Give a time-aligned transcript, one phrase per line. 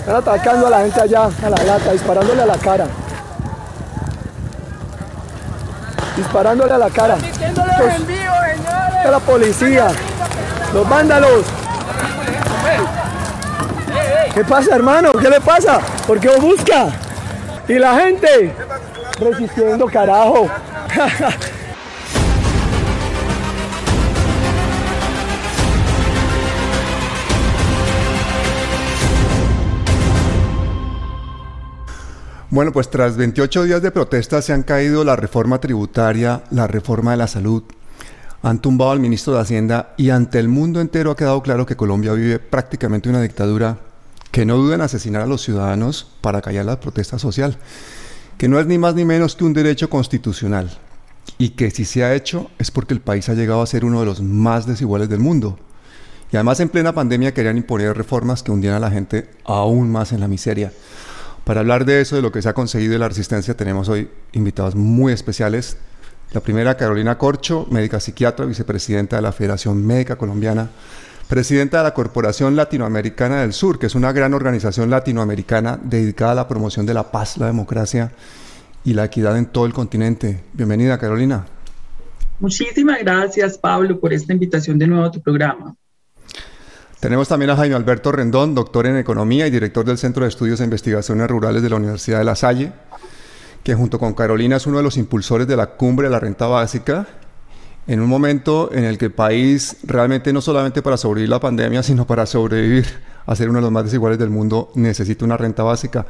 [0.00, 2.86] Están atacando a la gente allá, a la lata, disparándole a la cara.
[6.16, 7.16] Disparándole a la cara.
[9.04, 9.88] a la policía.
[10.72, 11.44] Los vándalos.
[14.34, 15.12] ¿Qué pasa, hermano?
[15.12, 15.80] ¿Qué le pasa?
[16.06, 16.88] ¿Por qué os busca?
[17.68, 18.54] Y la gente
[19.20, 20.48] resistiendo, carajo.
[32.50, 37.12] Bueno, pues tras 28 días de protestas se han caído la reforma tributaria, la reforma
[37.12, 37.62] de la salud,
[38.42, 41.76] han tumbado al ministro de Hacienda y ante el mundo entero ha quedado claro que
[41.76, 43.78] Colombia vive prácticamente una dictadura
[44.32, 47.56] que no duda en asesinar a los ciudadanos para callar la protesta social,
[48.36, 50.76] que no es ni más ni menos que un derecho constitucional
[51.38, 54.00] y que si se ha hecho es porque el país ha llegado a ser uno
[54.00, 55.56] de los más desiguales del mundo.
[56.32, 60.10] Y además en plena pandemia querían imponer reformas que hundían a la gente aún más
[60.10, 60.72] en la miseria.
[61.50, 64.08] Para hablar de eso, de lo que se ha conseguido de la resistencia, tenemos hoy
[64.30, 65.78] invitados muy especiales.
[66.32, 70.70] La primera, Carolina Corcho, médica psiquiatra, vicepresidenta de la Federación Médica Colombiana,
[71.26, 76.34] presidenta de la Corporación Latinoamericana del Sur, que es una gran organización latinoamericana dedicada a
[76.36, 78.12] la promoción de la paz, la democracia
[78.84, 80.44] y la equidad en todo el continente.
[80.52, 81.46] Bienvenida, Carolina.
[82.38, 85.74] Muchísimas gracias, Pablo, por esta invitación de nuevo a tu programa.
[87.00, 90.60] Tenemos también a Jaime Alberto Rendón, doctor en Economía y director del Centro de Estudios
[90.60, 92.72] e Investigaciones Rurales de la Universidad de La Salle,
[93.64, 96.46] que junto con Carolina es uno de los impulsores de la cumbre de la renta
[96.46, 97.06] básica,
[97.86, 101.82] en un momento en el que el país realmente no solamente para sobrevivir la pandemia,
[101.82, 102.84] sino para sobrevivir
[103.24, 106.04] a ser uno de los más desiguales del mundo, necesita una renta básica.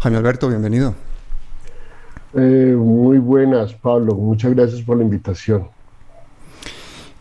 [0.00, 0.92] Jaime Alberto, bienvenido.
[2.34, 4.16] Eh, muy buenas, Pablo.
[4.16, 5.68] Muchas gracias por la invitación.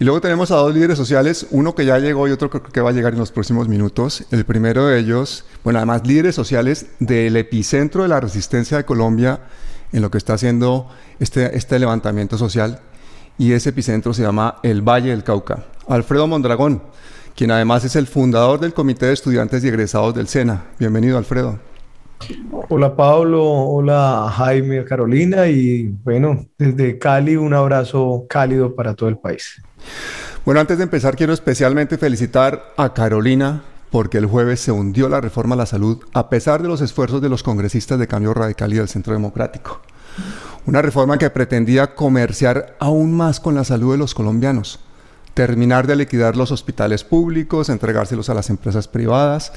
[0.02, 2.90] Y luego tenemos a dos líderes sociales, uno que ya llegó y otro que va
[2.90, 4.26] a llegar en los próximos minutos.
[4.32, 9.42] El primero de ellos, bueno, además líderes sociales del epicentro de la resistencia de Colombia
[9.94, 10.88] en lo que está haciendo
[11.20, 12.80] este, este levantamiento social.
[13.38, 15.66] Y ese epicentro se llama el Valle del Cauca.
[15.88, 16.82] Alfredo Mondragón,
[17.36, 20.64] quien además es el fundador del Comité de Estudiantes y Egresados del SENA.
[20.80, 21.60] Bienvenido, Alfredo.
[22.70, 29.18] Hola Pablo, hola Jaime, Carolina y bueno, desde Cali un abrazo cálido para todo el
[29.18, 29.62] país.
[30.46, 35.22] Bueno, antes de empezar, quiero especialmente felicitar a Carolina porque el jueves se hundió la
[35.22, 38.74] reforma a la salud a pesar de los esfuerzos de los congresistas de Cambio Radical
[38.74, 39.82] y del Centro Democrático.
[40.66, 44.80] Una reforma que pretendía comerciar aún más con la salud de los colombianos,
[45.34, 49.52] terminar de liquidar los hospitales públicos, entregárselos a las empresas privadas.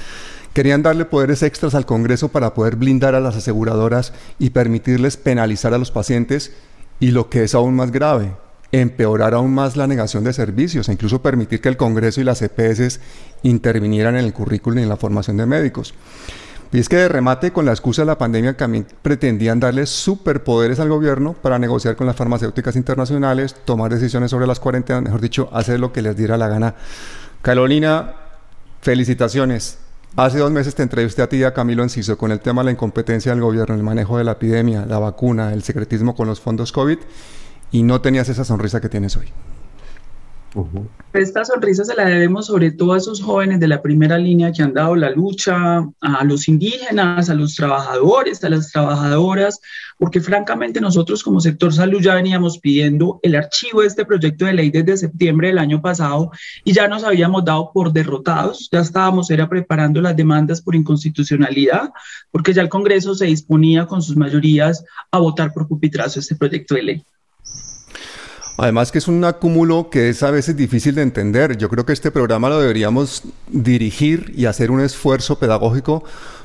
[0.53, 5.73] Querían darle poderes extras al Congreso para poder blindar a las aseguradoras y permitirles penalizar
[5.73, 6.53] a los pacientes
[6.99, 8.33] y lo que es aún más grave,
[8.71, 12.41] empeorar aún más la negación de servicios e incluso permitir que el Congreso y las
[12.41, 12.99] EPS
[13.43, 15.93] intervinieran en el currículum y en la formación de médicos.
[16.71, 20.79] Y es que de remate, con la excusa de la pandemia, también pretendían darle superpoderes
[20.79, 25.49] al gobierno para negociar con las farmacéuticas internacionales, tomar decisiones sobre las cuarentenas, mejor dicho,
[25.53, 26.75] hacer lo que les diera la gana.
[27.41, 28.15] Carolina,
[28.81, 29.77] felicitaciones.
[30.17, 32.65] Hace dos meses te entrevisté a ti y a Camilo Enciso con el tema de
[32.65, 36.39] la incompetencia del gobierno, el manejo de la epidemia, la vacuna, el secretismo con los
[36.39, 36.97] fondos COVID
[37.71, 39.27] y no tenías esa sonrisa que tienes hoy.
[41.11, 44.63] Esta sonrisa se la debemos sobre todo a esos jóvenes de la primera línea que
[44.63, 49.59] han dado la lucha, a los indígenas, a los trabajadores, a las trabajadoras,
[49.97, 54.53] porque francamente nosotros como sector salud ya veníamos pidiendo el archivo de este proyecto de
[54.53, 56.31] ley desde septiembre del año pasado
[56.63, 61.91] y ya nos habíamos dado por derrotados, ya estábamos era preparando las demandas por inconstitucionalidad,
[62.31, 66.75] porque ya el Congreso se disponía con sus mayorías a votar por pupitrazo este proyecto
[66.75, 67.05] de ley.
[68.57, 71.57] Además que es un acúmulo que es a veces difícil de entender.
[71.57, 76.03] Yo creo que este programa lo deberíamos dirigir y hacer un esfuerzo pedagógico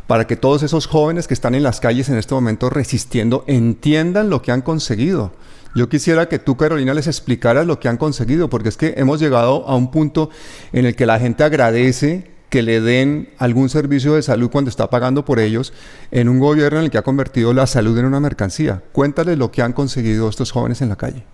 [0.08, 4.28] para que todos esos jóvenes que están en las calles en este momento resistiendo entiendan
[4.28, 5.32] lo que han conseguido.
[5.76, 9.20] Yo quisiera que tú, Carolina, les explicaras lo que han conseguido, porque es que hemos
[9.20, 10.30] llegado a un punto
[10.72, 14.90] en el que la gente agradece que le den algún servicio de salud cuando está
[14.90, 15.72] pagando por ellos
[16.10, 18.82] en un gobierno en el que ha convertido la salud en una mercancía.
[18.90, 21.24] Cuéntales lo que han conseguido estos jóvenes en la calle.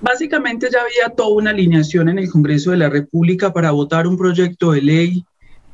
[0.00, 4.18] Básicamente ya había toda una alineación en el Congreso de la República para votar un
[4.18, 5.24] proyecto de ley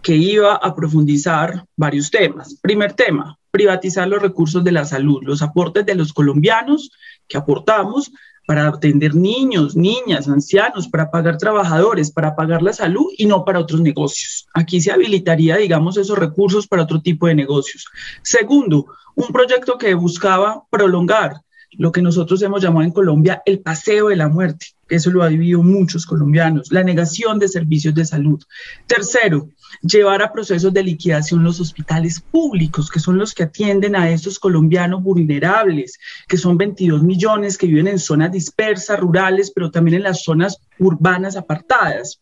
[0.01, 2.57] que iba a profundizar varios temas.
[2.61, 6.91] Primer tema, privatizar los recursos de la salud, los aportes de los colombianos
[7.29, 8.13] que aportamos
[8.47, 13.61] para atender niños, niñas, ancianos, para pagar trabajadores, para pagar la salud y no para
[13.61, 14.47] otros negocios.
[14.55, 17.89] Aquí se habilitaría, digamos, esos recursos para otro tipo de negocios.
[18.23, 21.43] Segundo, un proyecto que buscaba prolongar
[21.79, 25.29] lo que nosotros hemos llamado en Colombia el paseo de la muerte, eso lo ha
[25.29, 28.43] vivido muchos colombianos, la negación de servicios de salud.
[28.87, 29.49] Tercero,
[29.81, 34.39] llevar a procesos de liquidación los hospitales públicos, que son los que atienden a estos
[34.39, 35.99] colombianos vulnerables,
[36.29, 40.59] que son 22 millones que viven en zonas dispersas, rurales, pero también en las zonas
[40.79, 42.21] urbanas apartadas.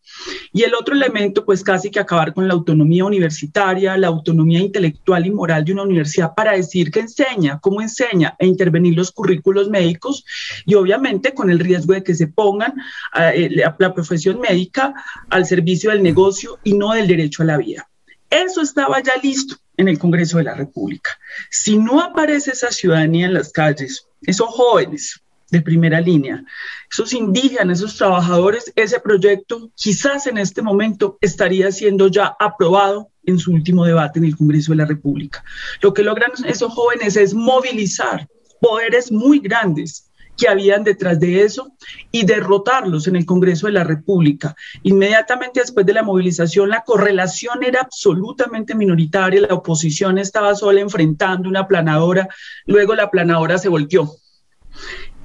[0.52, 5.26] Y el otro elemento, pues casi que acabar con la autonomía universitaria, la autonomía intelectual
[5.26, 9.69] y moral de una universidad para decir que enseña, cómo enseña, e intervenir los currículos
[9.69, 10.25] médicos
[10.67, 12.75] y obviamente con el riesgo de que se pongan
[13.19, 14.94] eh, la, la profesión médica
[15.29, 17.89] al servicio del negocio y no del derecho la vida.
[18.29, 21.19] Eso estaba ya listo en el Congreso de la República.
[21.51, 25.21] Si no aparece esa ciudadanía en las calles, esos jóvenes,
[25.51, 26.45] de primera línea.
[26.91, 33.39] Esos indígenas, esos trabajadores, ese proyecto quizás en este momento estaría siendo ya aprobado en
[33.39, 35.45] su último debate en el Congreso de la República.
[35.83, 38.29] Lo que logran esos jóvenes es movilizar
[38.61, 41.73] poderes muy grandes que habían detrás de eso
[42.11, 44.55] y derrotarlos en el Congreso de la República.
[44.82, 51.49] Inmediatamente después de la movilización, la correlación era absolutamente minoritaria, la oposición estaba sola enfrentando
[51.49, 52.29] una planadora,
[52.67, 54.11] luego la planadora se volteó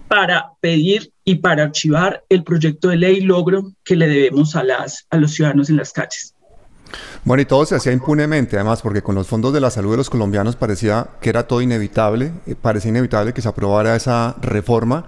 [0.08, 5.08] para pedir y para archivar el proyecto de ley logro que le debemos a, las,
[5.10, 6.35] a los ciudadanos en las calles.
[7.24, 9.98] Bueno, y todo se hacía impunemente, además, porque con los fondos de la salud de
[9.98, 15.06] los colombianos parecía que era todo inevitable, eh, parecía inevitable que se aprobara esa reforma.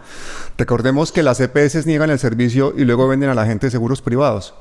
[0.57, 4.53] Recordemos que las EPS niegan el servicio y luego venden a la gente seguros privados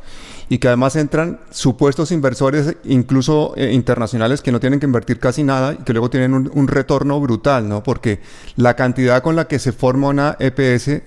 [0.48, 5.42] y que además entran supuestos inversores, incluso eh, internacionales, que no tienen que invertir casi
[5.42, 7.82] nada y que luego tienen un, un, retorno brutal, ¿no?
[7.82, 8.20] Porque
[8.54, 11.02] la cantidad con la que se forma una EPS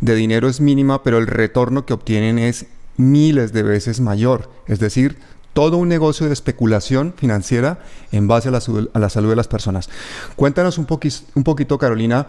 [0.00, 2.66] de dinero es mínima, pero el retorno que obtienen es
[2.96, 4.50] miles de veces mayor.
[4.66, 5.16] Es decir,
[5.52, 7.78] todo un negocio de especulación financiera
[8.10, 9.90] en base a la, salud de las personas.
[10.36, 10.86] Cuéntanos un,
[11.34, 12.28] un poquito, Carolina,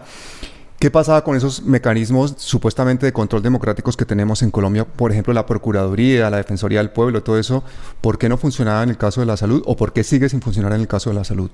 [0.84, 4.84] ¿Qué pasaba con esos mecanismos supuestamente de control democráticos que tenemos en Colombia?
[4.84, 7.64] Por ejemplo, la Procuraduría, la Defensoría del Pueblo, todo eso.
[8.02, 10.42] ¿Por qué no funcionaba en el caso de la salud o por qué sigue sin
[10.42, 11.50] funcionar en el caso de la salud?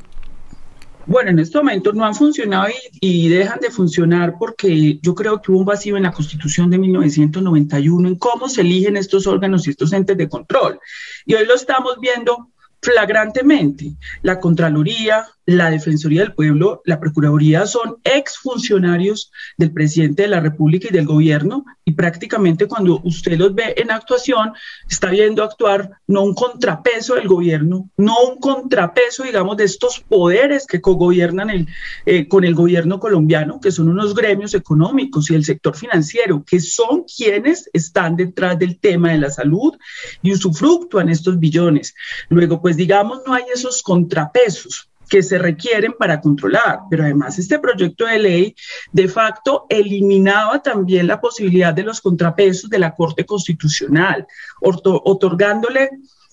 [1.10, 2.68] Bueno, en este momento no han funcionado
[3.00, 6.78] y, dejan de funcionar porque yo creo que hubo un vacío en la Constitución de
[6.78, 10.78] 1991 en cómo se eligen estos órganos y estos entes de control.
[11.26, 13.96] Y hoy lo estamos viendo flagrantemente.
[14.22, 20.88] La Contraloría, la Defensoría del Pueblo, la Procuraduría son exfuncionarios del presidente de la República
[20.88, 24.52] y del gobierno y prácticamente cuando usted los ve en actuación,
[24.88, 30.66] está viendo actuar no un contrapeso del gobierno, no un contrapeso, digamos, de estos poderes
[30.66, 31.66] que cogobiernan el,
[32.06, 36.60] eh, con el gobierno colombiano, que son unos gremios económicos y el sector financiero, que
[36.60, 39.76] son quienes están detrás del tema de la salud
[40.22, 41.94] y usufructúan estos billones.
[42.28, 46.82] Luego, pues digamos, no hay esos contrapesos que se requieren para controlar.
[46.88, 48.54] Pero además este proyecto de ley
[48.92, 54.26] de facto eliminaba también la posibilidad de los contrapesos de la Corte Constitucional,
[54.60, 55.90] otorgándole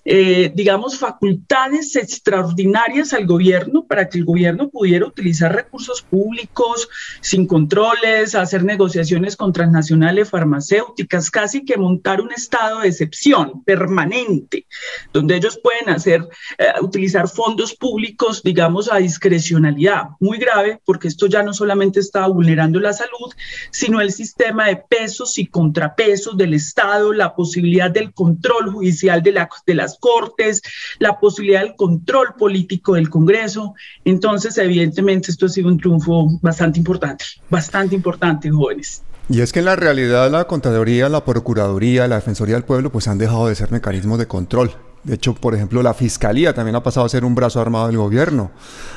[0.09, 6.87] eh, digamos, facultades extraordinarias al gobierno para que el gobierno pudiera utilizar recursos públicos
[7.19, 14.65] sin controles, hacer negociaciones con transnacionales farmacéuticas, casi que montar un estado de excepción permanente,
[15.11, 16.25] donde ellos pueden hacer,
[16.57, 20.11] eh, utilizar fondos públicos, digamos, a discrecionalidad.
[20.21, 23.33] Muy grave, porque esto ya no solamente está vulnerando la salud,
[23.71, 29.33] sino el sistema de pesos y contrapesos del Estado, la posibilidad del control judicial de,
[29.33, 30.61] la, de las cortes,
[30.99, 33.73] la posibilidad del control político del Congreso.
[34.05, 39.01] Entonces, evidentemente, esto ha sido un triunfo bastante importante, bastante importante, jóvenes.
[39.29, 43.09] Y es que en la realidad la Contraloría, la Procuraduría, la Defensoría del Pueblo, pues
[43.09, 44.71] han dejado de ser mecanismos de control.
[45.03, 47.97] De hecho, por ejemplo, la Fiscalía también ha pasado a ser un brazo armado del
[47.97, 48.51] gobierno.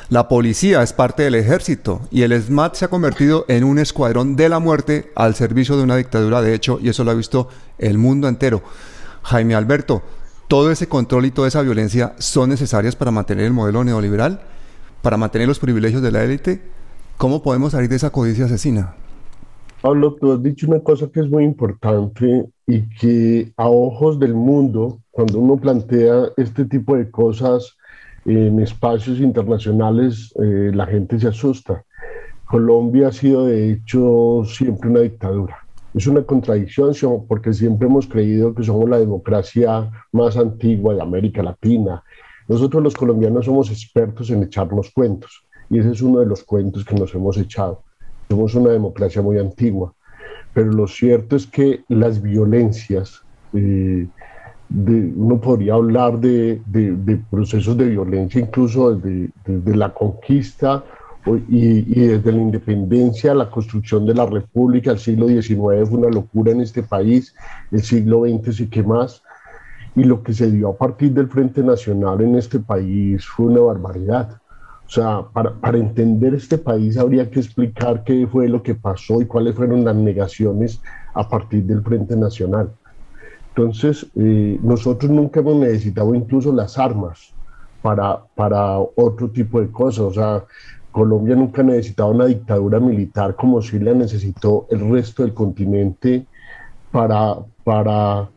[0.09, 4.35] La policía es parte del ejército y el SMAT se ha convertido en un escuadrón
[4.35, 7.47] de la muerte al servicio de una dictadura, de hecho, y eso lo ha visto
[7.77, 8.61] el mundo entero.
[9.23, 10.01] Jaime Alberto,
[10.51, 14.41] todo ese control y toda esa violencia son necesarias para mantener el modelo neoliberal,
[15.01, 16.61] para mantener los privilegios de la élite.
[17.15, 18.93] ¿Cómo podemos salir de esa codicia asesina?
[19.81, 24.33] Pablo, tú has dicho una cosa que es muy importante y que a ojos del
[24.33, 27.77] mundo, cuando uno plantea este tipo de cosas
[28.25, 31.85] en espacios internacionales, eh, la gente se asusta.
[32.43, 35.60] Colombia ha sido de hecho siempre una dictadura.
[35.93, 36.93] Es una contradicción
[37.27, 42.01] porque siempre hemos creído que somos la democracia más antigua de América Latina.
[42.47, 46.85] Nosotros los colombianos somos expertos en echarnos cuentos y ese es uno de los cuentos
[46.85, 47.83] que nos hemos echado.
[48.29, 49.93] Somos una democracia muy antigua,
[50.53, 53.21] pero lo cierto es que las violencias,
[53.53, 54.07] eh,
[54.69, 60.85] de, uno podría hablar de, de, de, procesos de violencia incluso desde, desde la conquista
[61.47, 66.51] y, desde la independencia, la construcción de la república, el siglo XIX fue una locura
[66.51, 67.35] en este país,
[67.71, 69.21] el siglo XX sí que más,
[69.95, 73.61] y lo que se dio a partir del Frente Nacional en este país fue una
[73.61, 74.41] barbaridad.
[74.85, 79.21] O sea, para, para entender este país habría que explicar qué fue lo que pasó
[79.21, 80.81] y cuáles fueron las negaciones
[81.13, 82.71] a partir del Frente Nacional.
[83.55, 87.33] Entonces, eh, nosotros nunca hemos necesitado incluso las armas
[87.81, 89.99] para, para otro tipo de cosas.
[90.05, 90.43] O sea,
[90.91, 96.25] Colombia nunca ha necesitado una dictadura militar como si la necesitó el resto del continente
[96.91, 98.29] para, para,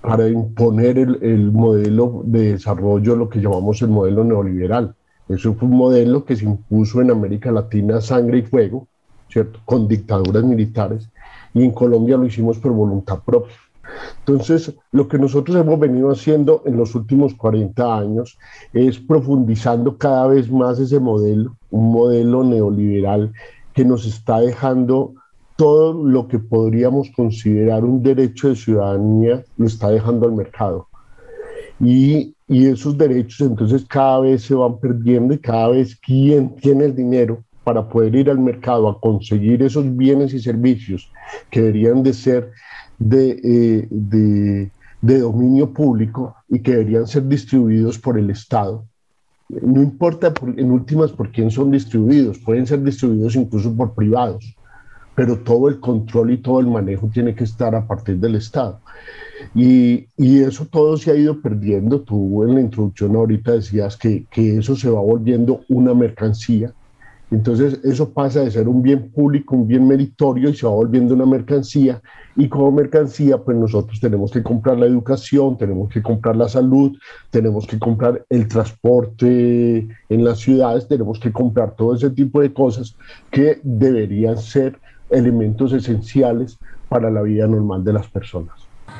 [0.00, 4.94] para imponer el, el, modelo de desarrollo, lo que llamamos el modelo neoliberal.
[5.28, 8.86] Eso fue un modelo que se impuso en América Latina sangre y fuego,
[9.28, 9.60] ¿cierto?
[9.64, 11.08] Con dictaduras militares,
[11.54, 13.54] y en Colombia lo hicimos por voluntad propia.
[14.20, 18.38] Entonces, lo que nosotros hemos venido haciendo en los últimos 40 años
[18.72, 23.32] es profundizando cada vez más ese modelo, un modelo neoliberal
[23.74, 25.14] que nos está dejando
[25.56, 30.88] todo lo que podríamos considerar un derecho de ciudadanía, lo está dejando al mercado.
[31.80, 36.84] Y, y esos derechos entonces cada vez se van perdiendo y cada vez quien tiene
[36.84, 41.10] el dinero para poder ir al mercado a conseguir esos bienes y servicios
[41.50, 42.50] que deberían de ser
[43.10, 48.84] eh, de, de, dominio público y que deberían ser distribuidos por el Estado.
[49.48, 54.56] No importa en últimas por quién son distribuidos, pueden ser distribuidos incluso por privados,
[55.14, 58.80] pero todo el control y todo el manejo tiene que estar a partir del Estado.
[59.54, 62.00] Y, y, eso todo se ha ido perdiendo.
[62.00, 66.72] Tú en la introducción ahorita decías que, que, eso se va volviendo una mercancía
[67.32, 71.14] entonces eso pasa de ser un bien público, un bien meritorio y se va volviendo
[71.14, 72.02] una mercancía.
[72.36, 76.92] Y como mercancía, pues nosotros tenemos que comprar la educación, tenemos que comprar la salud,
[77.30, 82.52] tenemos que comprar el transporte en las ciudades, tenemos que comprar todo ese tipo de
[82.52, 82.96] cosas
[83.30, 86.58] que deberían ser elementos esenciales
[86.90, 88.54] para la vida normal de las personas.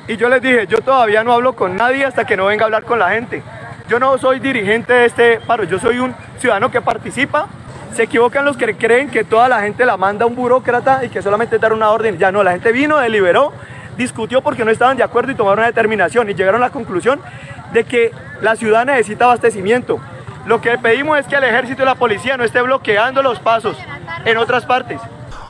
[0.07, 2.65] Y yo les dije, yo todavía no hablo con nadie hasta que no venga a
[2.65, 3.43] hablar con la gente.
[3.87, 7.47] Yo no soy dirigente de este paro, yo soy un ciudadano que participa
[7.93, 11.21] se equivocan los que creen que toda la gente la manda un burócrata y que
[11.21, 12.17] solamente dar una orden.
[12.17, 13.53] Ya no, la gente vino, deliberó,
[13.97, 17.19] discutió porque no estaban de acuerdo y tomaron una determinación y llegaron a la conclusión
[17.73, 19.99] de que la ciudad necesita abastecimiento.
[20.45, 23.77] Lo que pedimos es que el ejército y la policía no esté bloqueando los pasos
[24.25, 24.99] en otras partes.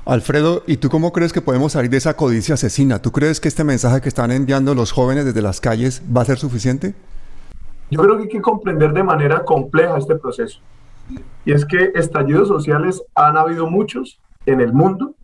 [0.06, 3.02] Alfredo, ¿y tú cómo crees que podemos salir de esa codicia asesina?
[3.02, 6.26] ¿Tú crees que este mensaje que están enviando los jóvenes desde las calles va a
[6.26, 6.94] ser suficiente?
[7.90, 10.60] Yo creo que hay que comprender de manera compleja este proceso.
[11.46, 15.16] Y es que estallidos sociales han habido muchos en el mundo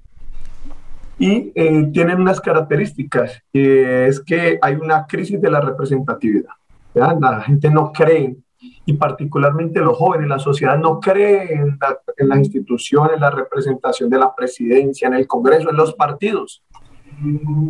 [1.18, 3.44] y eh, tienen unas características.
[3.52, 6.52] es que hay una crisis de la representatividad.
[6.94, 8.38] La gente no cree,
[8.86, 11.78] y particularmente los jóvenes, la sociedad no cree en,
[12.18, 16.64] en las instituciones, la representación de la presidencia, en el Congreso, en los partidos.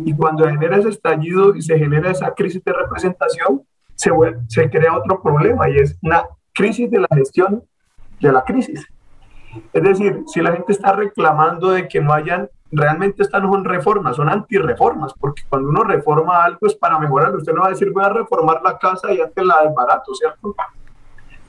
[0.04, 3.62] Y cuando genera ese estallido y se genera esa crisis de representación,
[3.94, 4.10] se,
[4.48, 6.24] se crea otro problema y es una
[6.54, 7.62] crisis de la gestión
[8.20, 8.86] de la crisis.
[9.72, 13.64] Es decir, si la gente está reclamando de que no hayan, realmente estas no son
[13.64, 17.34] reformas, son antirreformas, porque cuando uno reforma algo es para mejorar.
[17.34, 20.54] Usted no va a decir voy a reformar la casa y antes la desbarato, ¿cierto?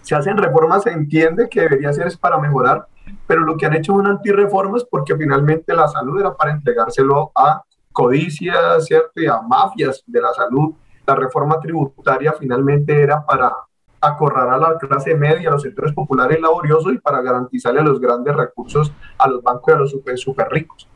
[0.02, 2.88] Si hacen reformas se entiende que debería ser es para mejorar,
[3.28, 7.62] pero lo que han hecho son antirreformas porque finalmente la salud era para entregárselo a
[7.92, 9.22] codicias, ¿cierto?
[9.22, 10.74] Y a mafias de la salud.
[11.06, 13.54] La reforma tributaria finalmente era para
[14.02, 18.02] acorralar a la clase media, a los sectores populares laboriosos y para garantizarle a los
[18.02, 20.88] grandes recursos a los bancos y a los super, super ricos.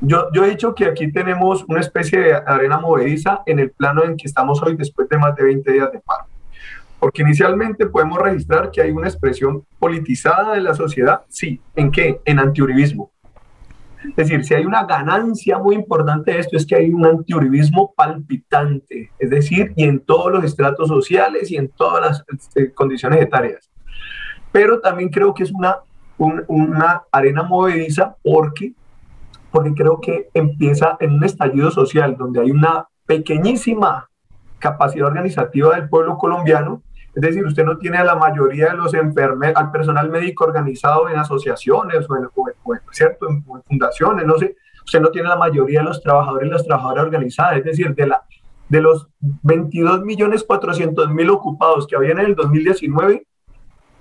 [0.00, 4.02] Yo, yo he dicho que aquí tenemos una especie de arena movediza en el plano
[4.02, 6.24] en que estamos hoy después de más de 20 días de paro.
[6.98, 12.20] Porque inicialmente podemos registrar que hay una expresión politizada de la sociedad, sí, ¿en qué?
[12.24, 13.10] En antiuribismo.
[14.08, 17.92] Es decir, si hay una ganancia muy importante de esto es que hay un antiuribismo
[17.94, 23.20] palpitante, es decir, y en todos los estratos sociales y en todas las este, condiciones
[23.20, 23.70] etarias.
[24.52, 25.78] Pero también creo que es una,
[26.18, 28.72] una arena movediza porque,
[29.50, 34.08] porque creo que empieza en un estallido social donde hay una pequeñísima
[34.58, 36.82] capacidad organizativa del pueblo colombiano
[37.14, 41.08] es decir, usted no tiene a la mayoría de los enfermeros, al personal médico organizado
[41.08, 42.28] en asociaciones o en,
[42.92, 43.28] ¿cierto?
[43.28, 44.56] en, fundaciones, no sé.
[44.84, 47.58] Usted no tiene la mayoría de los trabajadores y las trabajadoras organizadas.
[47.58, 48.22] Es decir, de, la,
[48.68, 53.26] de los 22 millones 400 mil ocupados que habían en el 2019,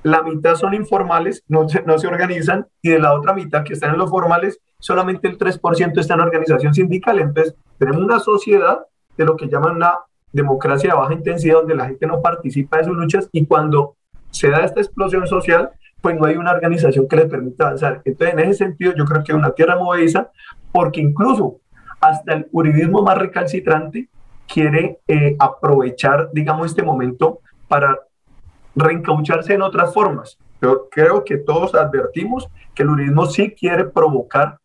[0.04, 3.74] la mitad son informales, no se, no se organizan, y de la otra mitad que
[3.74, 7.20] están en los formales, solamente el 3% está en organización sindical.
[7.20, 8.80] Entonces, tenemos una sociedad
[9.18, 9.96] de lo que llaman una
[10.32, 13.96] democracia de baja intensidad donde la gente no participa de sus luchas y cuando
[14.32, 15.72] se da esta explosión social,
[16.02, 18.02] pues no hay una organización que le permita avanzar.
[18.06, 20.30] Entonces, en ese sentido, yo creo que es una tierra movediza,
[20.72, 21.58] porque incluso
[22.00, 24.08] hasta el juridismo más recalcitrante
[24.48, 27.98] quiere eh, aprovechar, digamos, este momento para
[28.76, 30.38] reencaucharse en otras formas.
[30.62, 34.60] Yo creo que todos advertimos que el juridismo sí quiere provocar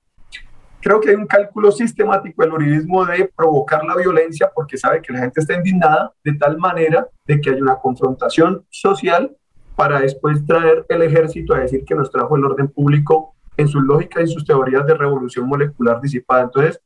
[0.85, 5.15] Creo que hay un cálculo sistemático del uribismo de provocar la violencia porque sabe que
[5.15, 9.35] la gente está indignada de tal manera de que hay una confrontación social
[9.77, 13.81] para después traer el ejército a decir que nos trajo el orden público en su
[13.81, 16.43] lógica y sus teorías de revolución molecular disipada.
[16.43, 16.79] Entonces,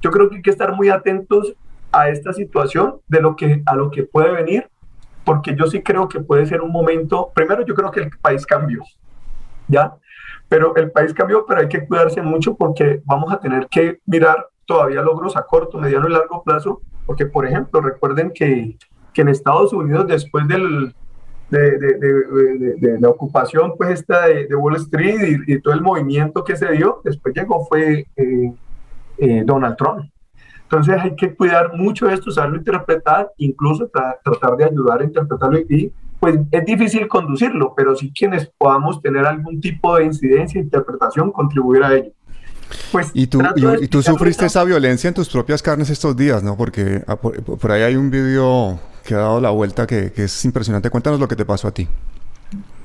[0.00, 1.54] yo creo que hay que estar muy atentos
[1.92, 4.66] a esta situación de lo que a lo que puede venir,
[5.26, 8.46] porque yo sí creo que puede ser un momento, primero yo creo que el país
[8.46, 8.82] cambió,
[9.68, 9.92] ¿ya?
[10.52, 14.48] Pero el país cambió, pero hay que cuidarse mucho porque vamos a tener que mirar
[14.66, 18.76] todavía logros a corto, mediano y largo plazo, porque por ejemplo, recuerden que,
[19.14, 20.94] que en Estados Unidos después del,
[21.48, 26.44] de, de, de, de, la ocupación pues esta de, Wall Street y, todo el movimiento
[26.44, 28.52] que se dio, después llegó fue eh,
[29.16, 30.04] eh, Donald Trump.
[30.64, 35.90] Entonces hay que cuidar mucho esto, saberlo interpretar, incluso tratar de ayudar a interpretarlo y
[36.22, 41.82] pues es difícil conducirlo, pero sí quienes podamos tener algún tipo de incidencia, interpretación, contribuir
[41.82, 42.12] a ello.
[42.92, 43.42] Pues y tú,
[43.80, 46.56] y, tú sufriste esa violencia en tus propias carnes estos días, ¿no?
[46.56, 50.44] Porque ah, por, ahí hay un video que ha dado la vuelta que, que, es
[50.44, 50.90] impresionante.
[50.90, 51.88] Cuéntanos lo que te pasó a ti.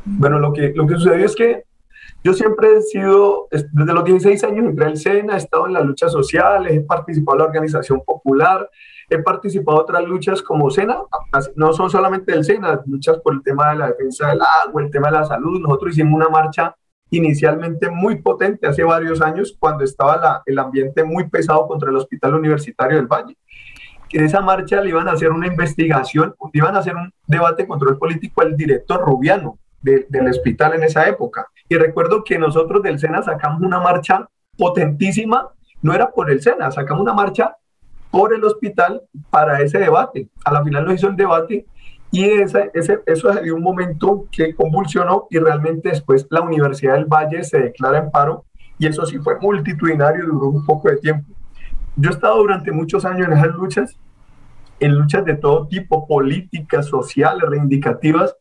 [0.04, 1.64] Bueno, lo que, lo que sucedió es que
[2.24, 5.86] yo siempre he sido, desde los 16 años entré al SENA, he estado en las
[5.86, 8.68] luchas sociales, he participado en la organización popular,
[9.10, 10.98] He participado en otras luchas como SENA,
[11.56, 14.92] no son solamente del SENA, luchas por el tema de la defensa del agua, el
[14.92, 15.62] tema de la salud.
[15.62, 16.76] Nosotros hicimos una marcha
[17.10, 21.96] inicialmente muy potente hace varios años cuando estaba la, el ambiente muy pesado contra el
[21.96, 23.38] Hospital Universitario del Valle.
[24.12, 27.68] En esa marcha le iban a hacer una investigación, iban a hacer un debate de
[27.68, 31.48] control político al director Rubiano del hospital en esa época.
[31.70, 35.50] Y recuerdo que nosotros del SENA sacamos una marcha potentísima,
[35.82, 37.56] no era por el SENA, sacamos una marcha
[38.12, 40.30] por el hospital para ese debate.
[40.46, 41.66] A la final no hizo el debate
[42.12, 47.06] y ese, ese, eso dio un momento que convulsionó y realmente después la Universidad del
[47.06, 48.46] Valle se declara en paro
[48.80, 51.34] y eso sí fue multitudinario duró un poco de tiempo.
[51.96, 53.98] Yo he estado durante muchos años en esas luchas,
[54.80, 58.36] en luchas de todo tipo, políticas, sociales, reivindicativas,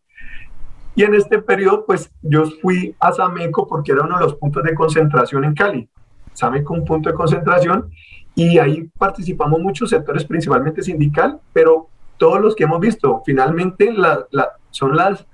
[0.96, 4.62] y en este periodo, pues yo fui a Sameco porque era uno de los puntos
[4.62, 5.90] de concentración en Cali.
[6.32, 7.90] Sameco, un punto de concentración,
[8.36, 14.26] y ahí participamos muchos sectores, principalmente sindical, pero todos los que hemos visto, finalmente la,
[14.30, 15.26] la, son las,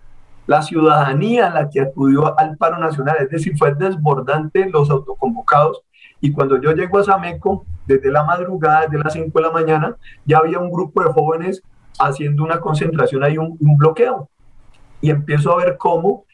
[0.46, 5.82] la ciudadanía la que acudió al paro nacional, es decir, fue desbordante los autoconvocados.
[6.20, 9.96] Y cuando yo llego a Sameco, desde la madrugada, desde las 5 de la mañana,
[10.24, 11.60] ya había un grupo de jóvenes
[11.98, 14.28] haciendo una concentración ahí, un, un bloqueo.
[15.00, 16.24] Y empiezo a ver cómo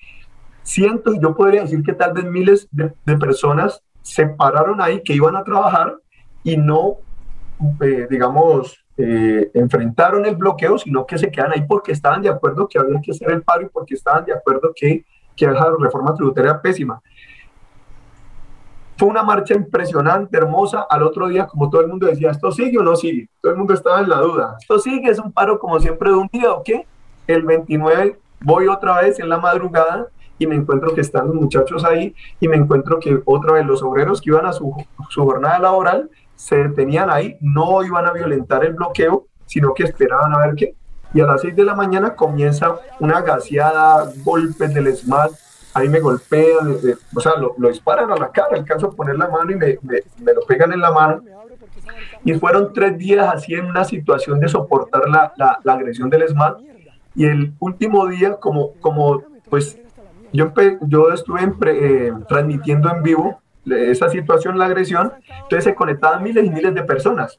[0.62, 5.14] cientos, yo podría decir que tal vez miles de, de personas se pararon ahí, que
[5.14, 5.96] iban a trabajar,
[6.44, 6.96] y no,
[7.80, 12.66] eh, digamos, eh, enfrentaron el bloqueo, sino que se quedan ahí porque estaban de acuerdo
[12.68, 15.04] que había que hacer el paro y porque estaban de acuerdo que,
[15.36, 17.00] que esa reforma tributaria pésima.
[18.96, 20.84] Fue una marcha impresionante, hermosa.
[20.90, 23.28] Al otro día, como todo el mundo decía, ¿esto sigue o no sigue?
[23.40, 24.56] Todo el mundo estaba en la duda.
[24.60, 25.08] ¿Esto sigue?
[25.08, 26.84] ¿Es un paro como siempre de un día o qué?
[27.28, 31.84] El 29 voy otra vez en la madrugada y me encuentro que están los muchachos
[31.84, 34.74] ahí y me encuentro que otra vez los obreros que iban a su,
[35.08, 40.32] su jornada laboral se detenían ahí, no iban a violentar el bloqueo, sino que esperaban
[40.32, 40.74] a ver qué.
[41.12, 45.32] Y a las 6 de la mañana comienza una gaseada, golpes del SMAT,
[45.74, 46.76] ahí me golpean,
[47.14, 50.32] o sea, lo, disparan a la cara, alcanzo a poner la mano y me, me,
[50.32, 51.22] lo pegan en la mano.
[52.24, 56.28] Y fueron tres días así en una situación de soportar la, la, la agresión del
[56.28, 56.58] SMAT.
[57.16, 59.76] Y el último día, como, como pues
[60.32, 63.40] yo, yo estuve eh, transmitiendo en vivo
[63.72, 67.38] esa situación, la agresión, entonces se conectaban miles y miles de personas.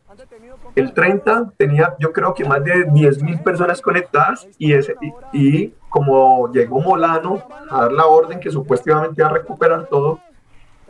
[0.76, 4.96] El 30 tenía yo creo que más de 10 mil personas conectadas y, ese,
[5.34, 10.20] y, como llegó Molano a dar la orden que supuestamente iba a recuperar todo,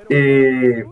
[0.09, 0.85] eh,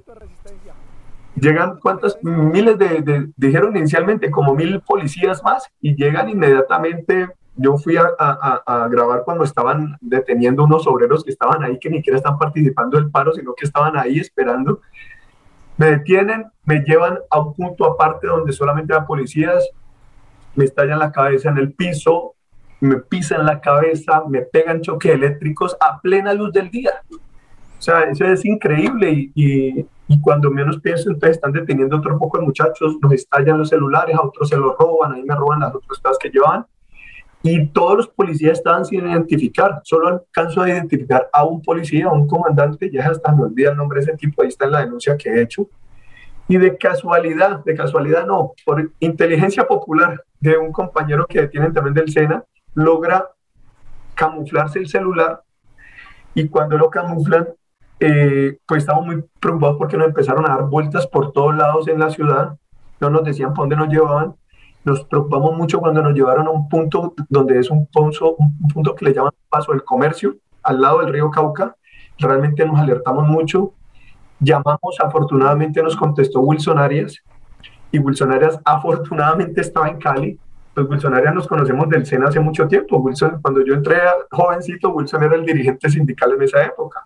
[1.40, 7.98] llegan cuántas miles de, dijeron inicialmente como mil policías más y llegan inmediatamente yo fui
[7.98, 12.98] a, grabar cuando estaban deteniendo unos obreros que estaban ahí, que ni siquiera están participando
[12.98, 14.82] del paro, sino que estaban ahí esperando.
[15.76, 19.68] Me detienen, me llevan a un punto aparte donde solamente hay policías,
[20.56, 22.36] me estallan la cabeza en el piso,
[22.80, 26.92] me pisan la cabeza, me pegan choques eléctricos a plena luz del día.
[27.78, 32.40] O sea, eso es increíble y, y, cuando menos pienso, entonces están deteniendo otro poco
[32.40, 35.76] de muchachos, nos estallan los celulares, a otros se los roban, ahí me roban las
[35.76, 36.66] otras cosas que llevan
[37.44, 39.82] y todos los policías estaban sin identificar.
[39.84, 43.78] Solo alcanzo a identificar a un policía, a un comandante, ya hasta me olvida el
[43.78, 45.70] nombre de ese tipo, ahí está en la denuncia que he hecho.
[46.48, 51.94] Y de casualidad, de casualidad no, por inteligencia popular de un compañero que detienen también
[51.94, 53.30] del SENA, logra
[54.16, 55.42] camuflarse el celular
[56.34, 57.48] y cuando lo camuflan,
[58.00, 62.00] eh, pues estamos muy preocupados porque nos empezaron a dar vueltas por todos lados en
[62.00, 62.58] la ciudad,
[63.00, 64.36] no nos decían por dónde nos llevaban
[64.88, 68.96] nos preocupamos mucho cuando nos llevaron a un punto donde es un, punto, un punto
[68.96, 71.76] que le llaman Paso del Comercio, al lado del río Cauca.
[72.18, 73.74] Realmente nos alertamos mucho.
[74.40, 77.22] Llamamos, afortunadamente nos contestó Wilson Arias,
[77.92, 80.40] y Wilson Arias afortunadamente estaba en Cali.
[80.74, 82.98] Pues Wilson Arias nos conocemos del SENA hace mucho tiempo.
[83.00, 83.98] Wilson, cuando yo entré
[84.32, 87.04] jovencito, Wilson era el dirigente sindical en esa época.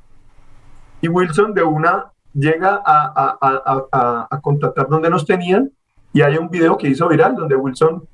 [1.01, 5.71] Y Wilson de una llega a, a, a, a contactar donde nos tenían
[6.13, 8.07] y hay un video que hizo viral donde Wilson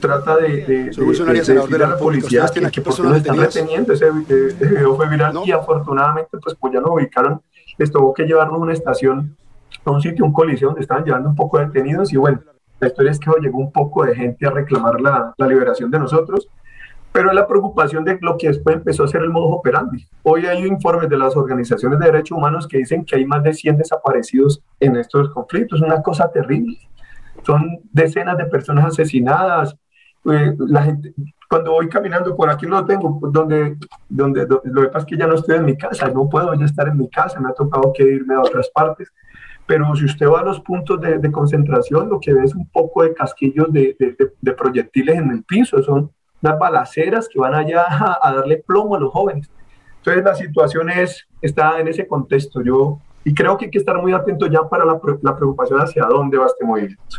[0.00, 3.92] trata de, de, de, a la policía que, que por lo están reteniendo.
[3.92, 7.40] Ese, video fue viral y afortunadamente pues, pues ya lo ubicaron.
[7.78, 9.36] Les tuvo que llevarlo a una estación,
[9.84, 12.40] a un sitio, un colisión, donde estaban llevando un poco de detenidos y bueno,
[12.80, 15.98] la historia es que llegó un poco de gente a reclamar la, la liberación de
[15.98, 16.48] nosotros
[17.12, 20.06] pero la preocupación de lo que después empezó a ser el modo operandi.
[20.22, 23.52] Hoy hay informes de las organizaciones de derechos humanos que dicen que hay más de
[23.52, 26.78] 100 desaparecidos en estos conflictos, una cosa terrible
[27.44, 29.76] son decenas de personas asesinadas.
[30.30, 31.14] Eh, la gente,
[31.48, 33.76] cuando voy caminando por aquí lo tengo, donde,
[34.08, 36.64] donde, lo que pasa es que ya no estoy en mi casa, no puedo ya
[36.64, 39.12] estar en mi casa, me ha tocado que irme a otras partes.
[39.66, 42.68] Pero si usted va a los puntos de, de concentración, lo que ve es un
[42.68, 46.10] poco de casquillos de, de, de, proyectiles en el piso, son
[46.42, 49.48] unas balaceras que van allá a, a, darle plomo a los jóvenes.
[49.98, 52.62] Entonces la situación es, está en ese contexto.
[52.62, 56.04] Yo, y creo que hay que estar muy atento ya para la, la preocupación hacia
[56.04, 57.18] dónde va este movimiento.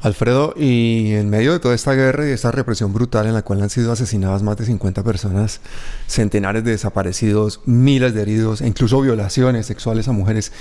[0.00, 3.62] Alfredo, y en medio de toda esta guerra y esta represión brutal en la cual
[3.62, 5.60] han sido asesinadas más de 50 personas,
[6.08, 10.52] centenares de desaparecidos, miles de heridos e incluso violaciones sexuales a mujeres,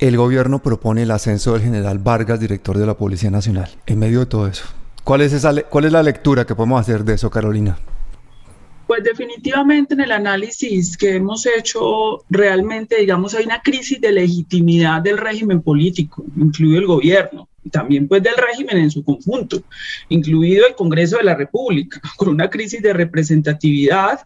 [0.00, 3.70] el gobierno propone el ascenso del general Vargas, director de la Policía Nacional.
[3.86, 4.64] En medio de todo eso,
[5.04, 7.78] ¿cuál es, cuál es la lectura que podemos hacer de eso, Carolina?
[8.86, 15.00] Pues definitivamente en el análisis que hemos hecho, realmente, digamos, hay una crisis de legitimidad
[15.00, 19.62] del régimen político, incluido el gobierno también pues del régimen en su conjunto,
[20.08, 24.20] incluido el Congreso de la República, con una crisis de representatividad,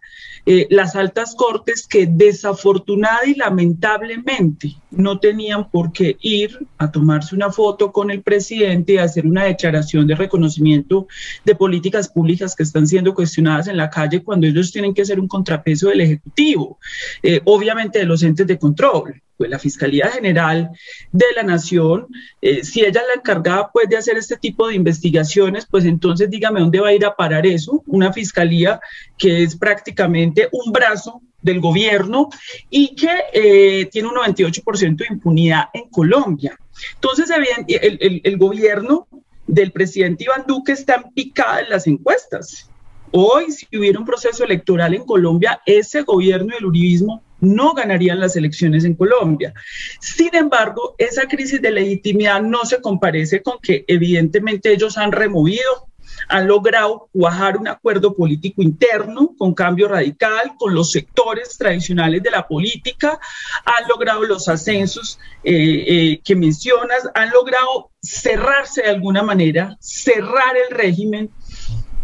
[0.45, 7.35] eh, las altas cortes que desafortunada y lamentablemente no tenían por qué ir a tomarse
[7.35, 11.07] una foto con el presidente y hacer una declaración de reconocimiento
[11.45, 15.19] de políticas públicas que están siendo cuestionadas en la calle cuando ellos tienen que ser
[15.19, 16.79] un contrapeso del Ejecutivo,
[17.21, 20.69] eh, obviamente de los entes de control pues la Fiscalía General
[21.13, 22.07] de la Nación,
[22.41, 26.29] eh, si ella es la encargada pues de hacer este tipo de investigaciones, pues entonces
[26.29, 28.81] dígame dónde va a ir a parar eso, una fiscalía
[29.17, 32.27] que es prácticamente un brazo del gobierno
[32.69, 36.59] y que eh, tiene un 98% de impunidad en Colombia.
[36.95, 39.07] Entonces, el, gobierno
[39.47, 42.69] del presidente Iván Duque está en picada en las encuestas.
[43.11, 48.35] Hoy, si hubiera un proceso electoral en Colombia, ese gobierno del uribismo no ganarían las
[48.35, 49.53] elecciones en Colombia.
[49.99, 55.89] Sin embargo, esa crisis de legitimidad no se comparece con que evidentemente ellos han removido
[56.27, 62.31] han logrado cuajar un acuerdo político interno con cambio radical, con los sectores tradicionales de
[62.31, 63.19] la política,
[63.65, 70.55] han logrado los ascensos eh, eh, que mencionas, han logrado cerrarse de alguna manera, cerrar
[70.57, 71.31] el régimen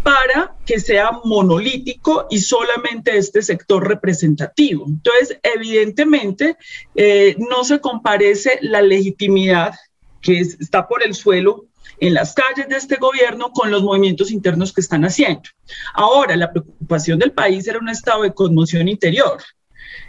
[0.06, 4.86] para que sea monolítico y solamente este sector representativo.
[4.88, 6.58] Entonces, evidentemente,
[6.94, 9.74] eh, no se comparece la legitimidad
[10.22, 11.66] que está por el suelo
[12.00, 15.50] en las calles de este gobierno con los movimientos internos que están haciendo.
[15.96, 19.42] Ahora, la preocupación del país era un estado de conmoción interior.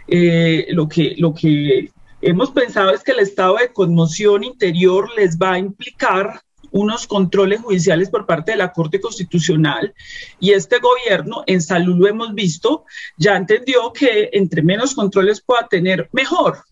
[0.07, 1.89] Eh, lo, que, lo que
[2.21, 6.39] hemos pensado es que el estado de conmoción interior les va a implicar
[6.71, 9.93] unos controles judiciales por parte de la Corte Constitucional
[10.39, 12.85] y este gobierno, en salud lo hemos visto,
[13.17, 16.63] ya entendió que entre menos controles pueda tener, mejor.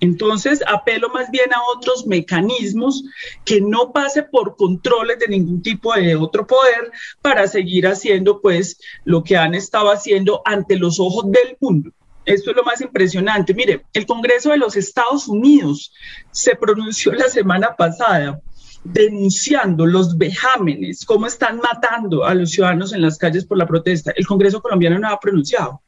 [0.00, 3.04] Entonces, apelo más bien a otros mecanismos
[3.44, 8.78] que no pase por controles de ningún tipo de otro poder para seguir haciendo pues
[9.04, 11.90] lo que han estado haciendo ante los ojos del mundo.
[12.26, 13.54] Esto es lo más impresionante.
[13.54, 15.92] Mire, el Congreso de los Estados Unidos
[16.30, 18.40] se pronunció la semana pasada
[18.84, 24.12] denunciando los vejámenes, cómo están matando a los ciudadanos en las calles por la protesta.
[24.14, 25.80] El Congreso colombiano no ha pronunciado.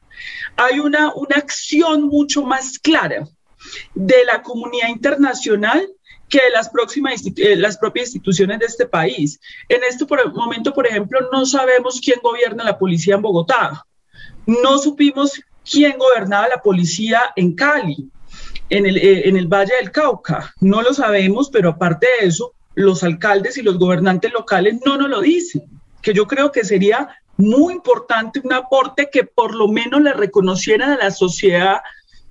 [0.55, 3.27] Hay una, una acción mucho más clara
[3.93, 5.87] de la comunidad internacional
[6.27, 9.39] que las, próximas, eh, las propias instituciones de este país.
[9.69, 13.85] En este momento, por ejemplo, no sabemos quién gobierna la policía en Bogotá.
[14.45, 18.09] No supimos quién gobernaba la policía en Cali,
[18.69, 20.53] en el, eh, en el Valle del Cauca.
[20.59, 25.09] No lo sabemos, pero aparte de eso, los alcaldes y los gobernantes locales no nos
[25.09, 25.63] lo dicen,
[26.01, 30.91] que yo creo que sería muy importante un aporte que por lo menos le reconocieran
[30.91, 31.77] a la sociedad,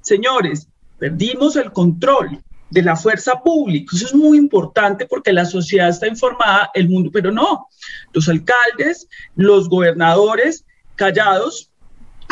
[0.02, 3.94] señores, perdimos el control, de la fuerza pública.
[3.94, 7.68] Eso es muy importante porque la sociedad está informada, el mundo, pero no,
[8.12, 11.70] los alcaldes, los gobernadores callados.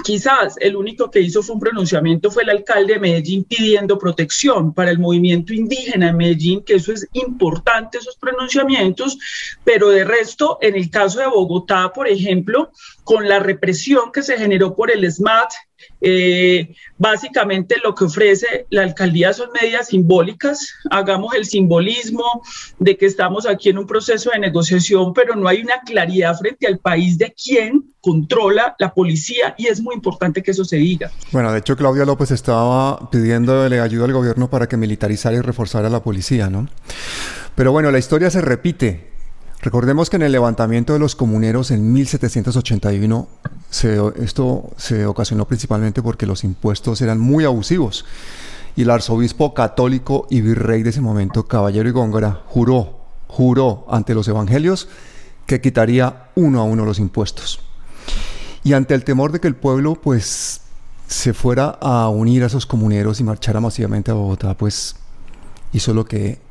[0.02, 4.90] Quizás el único que hizo un pronunciamiento fue el alcalde de Medellín pidiendo protección para
[4.90, 9.16] el movimiento indígena en Medellín, que eso es importante, esos pronunciamientos,
[9.64, 12.70] pero de resto, en el caso de Bogotá, por ejemplo,
[13.04, 15.52] con la represión que se generó por el SMAT,
[16.01, 22.42] eh, básicamente lo que ofrece la alcaldía son medidas simbólicas, hagamos el simbolismo
[22.79, 26.66] de que estamos aquí en un proceso de negociación, pero no hay una claridad frente
[26.66, 31.11] al país de quién controla la policía y es muy importante que eso se diga.
[31.33, 35.88] Bueno, de hecho Claudia López estaba pidiéndole ayuda al gobierno para que militarizara y reforzara
[35.88, 36.68] la policía, ¿no?
[37.55, 39.13] Pero bueno, la historia se repite.
[39.64, 43.29] Recordemos que en el levantamiento de los comuneros en 1781,
[44.20, 48.05] esto se ocasionó principalmente porque los impuestos eran muy abusivos
[48.77, 54.14] y el arzobispo católico y virrey de ese momento, Caballero y Góngora, juró, juró ante
[54.14, 54.87] los evangelios
[55.46, 57.61] que quitaría uno a uno los impuestos.
[58.64, 60.61] Y ante el temor de que el pueblo pues
[61.07, 64.96] se fuera a unir a esos comuneros y marchara masivamente a Bogotá, pues
[65.72, 66.43] hizo lo que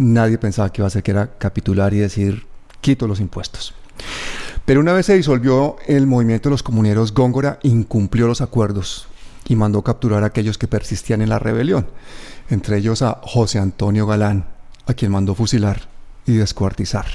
[0.00, 2.46] nadie pensaba que iba a hacer, que era capitular y decir,
[2.80, 3.74] quito los impuestos.
[4.64, 9.06] Pero una vez se disolvió el movimiento de los comuneros, Góngora incumplió los acuerdos
[9.48, 11.86] y mandó capturar a aquellos que persistían en la rebelión,
[12.50, 14.46] entre ellos a José Antonio Galán,
[14.86, 15.88] a quien mandó fusilar
[16.26, 17.06] y descuartizar.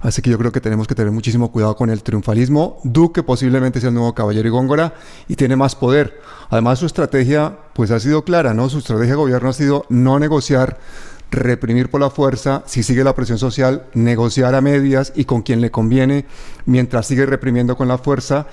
[0.00, 2.80] Así que yo creo que tenemos que tener muchísimo cuidado con el triunfalismo.
[2.82, 4.94] Duque posiblemente sea el nuevo caballero y Góngora
[5.28, 6.20] y tiene más poder.
[6.50, 8.68] Además su estrategia pues ha sido clara, ¿no?
[8.68, 10.80] Su estrategia de gobierno ha sido no negociar
[11.32, 15.62] reprimir por la fuerza, si sigue la presión social, negociar a medias y con quien
[15.62, 16.26] le conviene,
[16.66, 18.46] mientras sigue reprimiendo con la fuerza,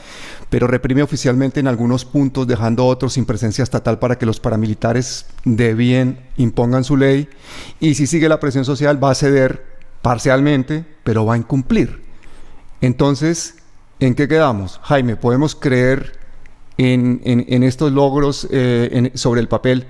[0.50, 5.26] pero reprime oficialmente en algunos puntos, dejando otros sin presencia estatal para que los paramilitares
[5.44, 7.28] de bien impongan su ley,
[7.82, 9.65] y si sigue la presión social va a ceder
[10.02, 12.02] parcialmente, pero va a incumplir.
[12.80, 13.56] Entonces,
[14.00, 14.80] ¿en qué quedamos?
[14.84, 16.18] Jaime, ¿podemos creer
[16.78, 19.86] en, estos logros eh, sobre el papel?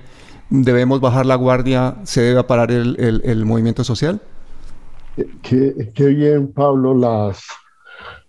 [0.50, 4.22] Debemos bajar la guardia, se debe parar el, movimiento social?
[5.42, 7.44] Qué, bien, Pablo, las,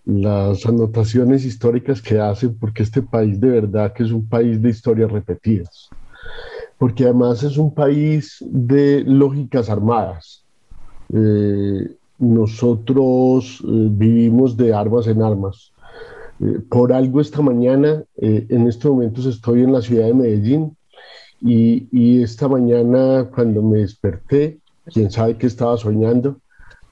[0.05, 4.71] las anotaciones históricas que hacen, porque este país de verdad que es un país de
[4.71, 5.89] historias repetidas,
[6.79, 10.45] porque además es un país de lógicas armadas.
[11.13, 15.73] Eh, nosotros eh, vivimos de armas en armas.
[16.41, 20.77] Eh, por algo esta mañana, en estos momentos estoy en la ciudad de Medellín,
[21.41, 26.37] y, esta mañana cuando me desperté, quién sabe qué estaba soñando,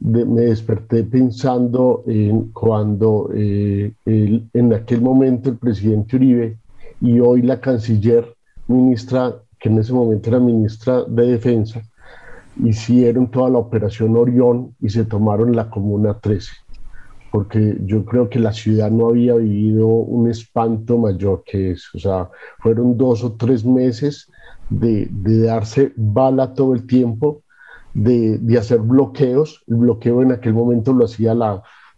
[0.00, 6.56] me desperté pensando en cuando eh, en aquel momento el presidente Uribe
[7.00, 8.34] y hoy la canciller
[8.68, 11.82] ministra, que en ese momento era ministra de Defensa,
[12.64, 16.50] hicieron toda la operación Orión y se tomaron la Comuna 13,
[17.32, 21.98] porque yo creo que la ciudad no había vivido un espanto mayor que eso, o
[21.98, 22.30] sea,
[22.60, 24.30] fueron dos o tres meses
[24.70, 27.42] de, darse bala todo el tiempo,
[27.94, 29.62] de, hacer bloqueos.
[29.66, 31.40] El bloqueo en aquel momento lo hacían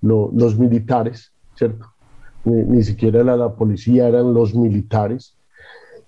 [0.01, 1.87] los militares, ¿cierto?
[2.45, 5.37] Ni, siquiera era la policía, eran los militares.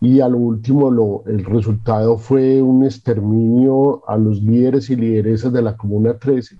[0.00, 5.52] Y a lo último, lo, el resultado fue un exterminio a los líderes y lideresas
[5.52, 6.56] de la Comuna 13.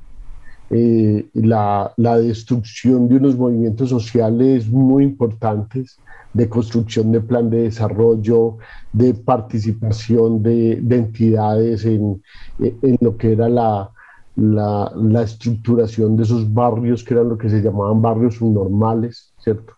[0.74, 5.98] Eh, la, la destrucción de unos movimientos sociales muy importantes,
[6.32, 8.56] de construcción de plan de desarrollo,
[8.90, 12.22] de participación de, de entidades en,
[12.58, 13.90] en, lo que era la,
[14.37, 19.74] la, la, estructuración de esos barrios que eran lo que se llamaban barrios subnormales, ¿cierto?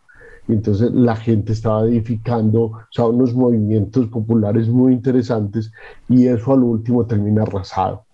[0.46, 5.72] Y entonces la gente estaba edificando, o sea, unos movimientos populares muy interesantes
[6.09, 8.04] y eso al último termina arrasado.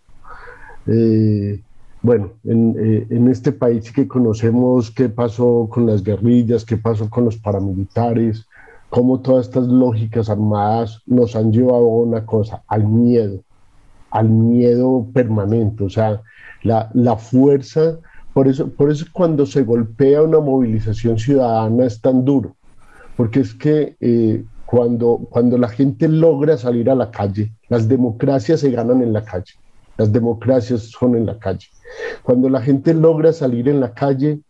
[0.86, 1.60] Eh,
[2.02, 7.10] bueno, en, eh, en, este país que conocemos qué pasó con las guerrillas, qué pasó
[7.10, 8.46] con los paramilitares,
[8.88, 13.40] cómo todas estas lógicas armadas nos han llevado a una cosa, al miedo,
[14.10, 16.22] al miedo permanente, o sea,
[16.62, 17.98] la, la fuerza,
[18.32, 22.56] por eso, por eso cuando se golpea una movilización ciudadana es tan duro,
[23.16, 28.60] porque es que eh, cuando, cuando la gente logra salir a la calle, las democracias
[28.60, 29.52] se ganan en la calle
[29.96, 31.68] Las democracias son en la calle.
[32.22, 34.40] Cuando la gente logra salir en la calle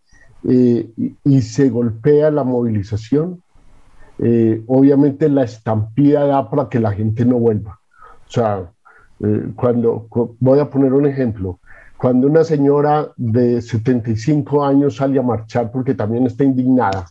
[0.48, 0.88] eh,
[1.24, 3.42] y, se golpea la movilización,
[4.18, 7.81] eh, obviamente la estampida da para que la gente no vuelva.
[8.29, 8.70] O sea,
[9.20, 10.07] eh, cuando,
[10.38, 11.59] voy a poner un ejemplo,
[11.96, 17.07] cuando una señora de 75 años sale a marchar porque también está indignada,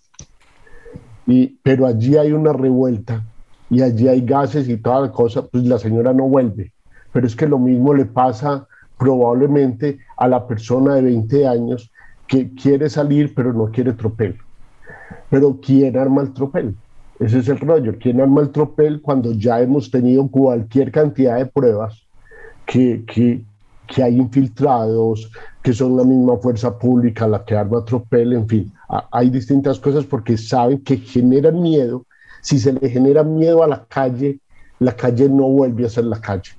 [1.27, 3.23] y, pero allí hay una revuelta
[3.69, 6.73] y allí hay gases y toda la cosa, pues la señora no vuelve.
[7.11, 8.67] Pero es que lo mismo le pasa
[8.97, 11.91] probablemente a la persona de 20 años
[12.27, 14.37] que quiere salir pero no quiere tropel.
[15.29, 16.75] Pero ¿quién arma el tropel?
[17.19, 17.95] Ese es el rollo.
[17.99, 22.05] ¿Quién arma el tropel cuando ya hemos tenido cualquier cantidad de pruebas
[22.65, 23.41] que, que,
[23.87, 28.71] que hay infiltrados, que son la misma fuerza pública la que arma tropel, en fin,
[29.11, 32.05] hay distintas cosas porque saben que generan miedo.
[32.41, 34.39] Si se le genera miedo a la calle,
[34.79, 36.51] la calle no vuelve a ser la calle.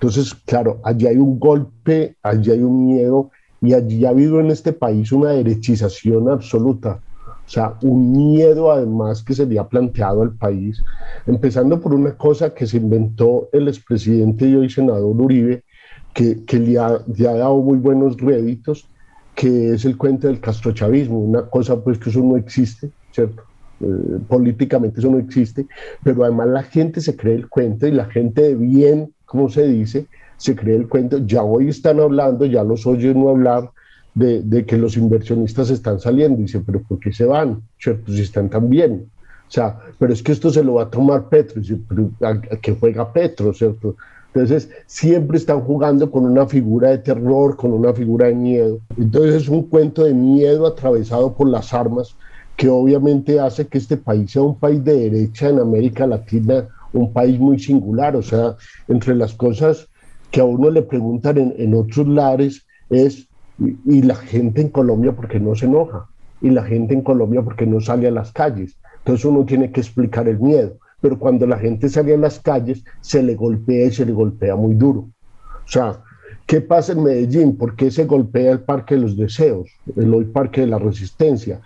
[0.00, 4.50] Entonces, claro, allí hay un golpe, allí hay un miedo y allí ha habido en
[4.50, 7.02] este país una derechización absoluta.
[7.46, 10.82] O sea, un miedo además que se le ha planteado al país,
[11.26, 15.64] empezando por una cosa que se inventó el expresidente y hoy senador Uribe,
[16.14, 18.88] que, que le, ha, le, ha, dado muy buenos réditos,
[19.34, 23.42] que es el cuento del castrochavismo, una cosa pues que eso no existe, ¿cierto?
[23.80, 25.66] Eh, políticamente eso no existe,
[26.02, 29.64] pero además la gente se cree el cuento y la gente de bien, como se
[29.68, 30.06] dice,
[30.38, 31.18] se cree el cuento.
[31.24, 33.70] Ya hoy están hablando, ya los oyen no hablar
[34.12, 36.38] de, que los inversionistas están saliendo.
[36.38, 37.62] Dice, pero ¿por qué se van?
[37.78, 38.10] ¿Cierto?
[38.10, 39.06] Si están tan bien.
[39.46, 41.60] O sea, pero es que esto se lo va a tomar Petro.
[41.60, 43.54] Dice, pero ¿a, qué juega Petro?
[43.54, 43.94] ¿Cierto?
[44.34, 48.80] Entonces, siempre están jugando con una figura de terror, con una figura de miedo.
[48.98, 52.16] Entonces, es un cuento de miedo atravesado por las armas
[52.56, 57.12] que obviamente hace que este país sea un país de derecha en América Latina, un
[57.12, 58.16] país muy singular.
[58.16, 58.56] O sea,
[58.88, 59.88] entre las cosas
[60.30, 63.26] que a uno le preguntan en, otros lares es
[63.58, 66.06] y, la gente en Colombia porque no se enoja,
[66.40, 68.76] y la gente en Colombia porque no sale a las calles.
[68.98, 72.84] Entonces uno tiene que explicar el miedo, pero cuando la gente sale a las calles
[73.00, 75.08] se le golpea y se le golpea muy duro.
[75.64, 76.00] O sea,
[76.46, 77.56] ¿qué pasa en Medellín?
[77.56, 81.60] ¿Por qué se golpea el Parque de los Deseos, el hoy Parque de la Resistencia?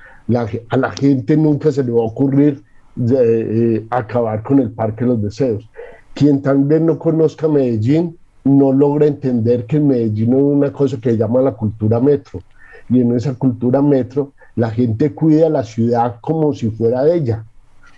[0.70, 2.62] a la gente nunca se le va a ocurrir
[2.96, 5.68] eh, acabar con el Parque de los Deseos.
[6.14, 11.11] Quien también no conozca Medellín, no logra entender que en Medellín hay una cosa que
[11.11, 12.40] se llama la cultura metro.
[12.88, 17.44] Y en esa cultura metro, la gente cuida la ciudad como si fuera de ella.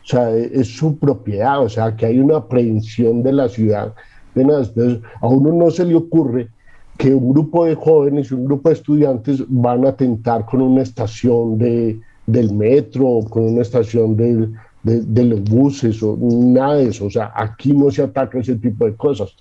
[0.05, 3.93] O sea, e, es su propiedad, o sea, que hay una aprehensión de la ciudad.
[4.35, 6.49] Entonces, a uno no se le ocurre
[6.97, 11.59] que un grupo de jóvenes un grupo de estudiantes van a atentar con una estación
[11.59, 14.55] de, del metro, con una estación del,
[14.87, 17.07] de, los buses o nada de eso.
[17.07, 19.35] O sea, aquí no se ataca ese tipo de cosas.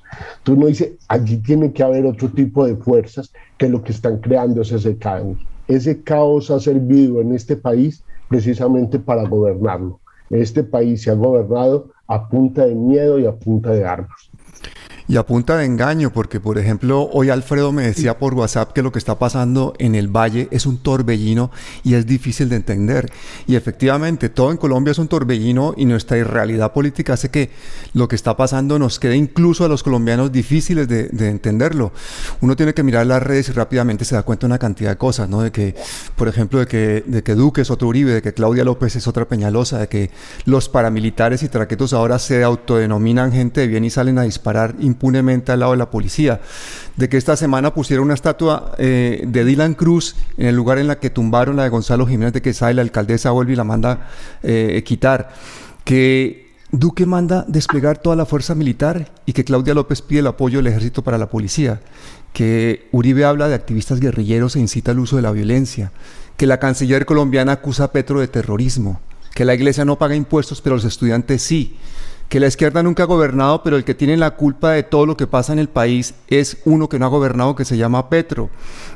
[0.44, 4.20] Tú no dices, allí tiene que haber otro tipo de fuerzas que lo que están
[4.20, 5.38] creando es ese caos.
[5.68, 10.00] Ese caos ha servido en este país precisamente para gobernarlo.
[10.32, 14.32] Este país se ha gobernado a punta de miedo y a punta de armas.
[15.08, 18.82] Y a punta de engaño, porque por ejemplo, hoy Alfredo me decía por WhatsApp que
[18.82, 21.52] lo que está pasando en el valle es un torbellino
[21.84, 23.12] y es difícil de entender.
[23.46, 27.52] Y efectivamente, todo en Colombia es un torbellino y nuestra irrealidad política hace que
[27.94, 31.92] lo que está pasando nos quede incluso a los colombianos difíciles de, entenderlo.
[32.42, 34.98] Uno tiene que mirar las redes y rápidamente se da cuenta de una cantidad de
[34.98, 35.42] cosas, ¿no?
[35.42, 35.76] De que,
[36.16, 39.08] por ejemplo, de que, de que Duque es otro Uribe, de que Claudia López es
[39.08, 40.12] otra Peñalosa, de que
[40.46, 45.52] los paramilitares y traquetos ahora se autodenominan gente de bien y salen a disparar impunemente
[45.52, 46.40] al lado de la policía.
[46.96, 50.88] De que esta semana pusieron una estatua eh, de Dylan Cruz en el lugar en
[50.88, 54.08] la que tumbaron la de Gonzalo Jiménez de Quesada la alcaldesa vuelve y la manda
[54.42, 55.34] eh, quitar.
[55.84, 60.60] Que Duque manda desplegar toda la fuerza militar y que Claudia López pide el apoyo
[60.60, 61.82] del ejército para la policía.
[62.34, 65.92] Que Uribe habla de activistas guerrilleros e incita al uso de la violencia.
[66.38, 69.00] Que la canciller colombiana acusa a Petro de terrorismo.
[69.34, 71.78] Que la iglesia no paga impuestos, pero los estudiantes sí
[72.30, 75.16] que la izquierda nunca ha gobernado, pero el que tiene la culpa de todo lo
[75.16, 78.50] que pasa en el país es uno que no ha gobernado, que se llama Petro,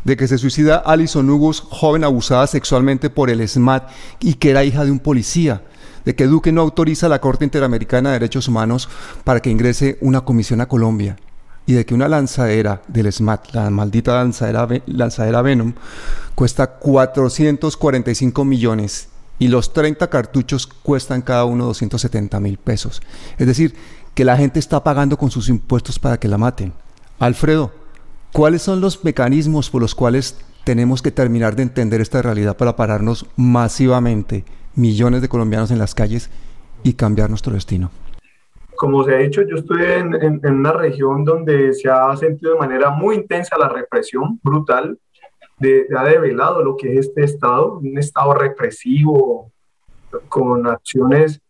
[0.04, 3.90] de que se suicida Alison Hugos, joven abusada sexualmente por el SMAT
[4.20, 5.62] y que era hija de un policía,
[6.06, 8.90] de que Duque no autoriza a la Corte Interamericana de Derechos Humanos
[9.24, 11.18] para que ingrese una comisión a Colombia
[11.66, 15.74] y de que una lanzadera del SMAT, la maldita lanzadera, lanzadera Venom,
[16.34, 19.09] cuesta 445 millones
[19.40, 23.02] y los 30 cartuchos cuestan cada uno 270 mil pesos.
[23.38, 23.74] Es decir,
[24.14, 26.74] que la gente está pagando con sus impuestos para que la maten.
[27.20, 27.72] Alfredo,
[28.34, 32.76] ¿cuáles son los mecanismos por los cuales tenemos que terminar de entender esta realidad para
[32.76, 34.44] pararnos masivamente
[34.76, 36.30] millones de colombianos en las calles
[36.84, 37.92] y cambiar nuestro destino?
[38.80, 42.60] como se ha dicho, yo estoy en, en, una región donde se ha sentido de
[42.60, 44.98] manera muy intensa la represión brutal,
[45.60, 49.52] de, ha develado lo que es este Estado, un Estado represivo,
[50.28, 51.42] con acciones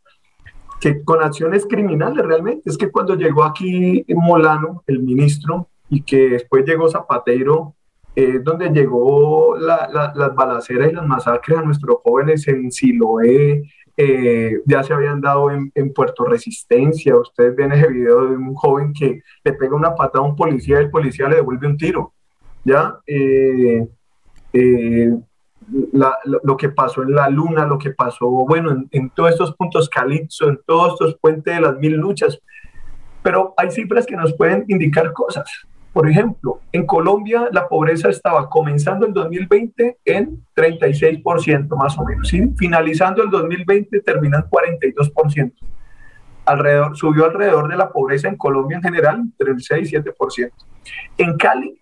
[0.80, 2.70] que con acciones criminales realmente.
[2.70, 7.76] Es que cuando llegó aquí Molano, el ministro, y que después llegó Zapatero,
[8.16, 13.64] eh, donde llegó la, las balaceras y las masacres a nuestros jóvenes en Siloé,
[13.98, 17.18] eh, ya se habían dado en, en, Puerto Resistencia.
[17.18, 20.80] Ustedes ven ese video de un joven que le pega una patada a un policía
[20.80, 22.14] y el policía le devuelve un tiro.
[22.64, 22.98] ¿Ya?
[23.06, 23.86] Eh,
[24.54, 25.12] eh
[25.72, 30.50] lo, que pasó en la luna, lo que pasó, bueno, en, todos estos puntos calipso,
[30.50, 32.40] en todos estos puentes de las mil luchas.
[33.22, 35.50] Pero hay cifras que nos pueden indicar cosas.
[35.94, 42.28] Por ejemplo, en Colombia la pobreza estaba comenzando el 2020 en 36% más o menos,
[42.28, 42.54] ¿sí?
[42.58, 45.54] finalizando el 2020 termina en 42%.
[46.46, 50.52] Alrededor, subió alrededor de la pobreza en Colombia en general entre el 6 y 7%.
[51.18, 51.80] En Cali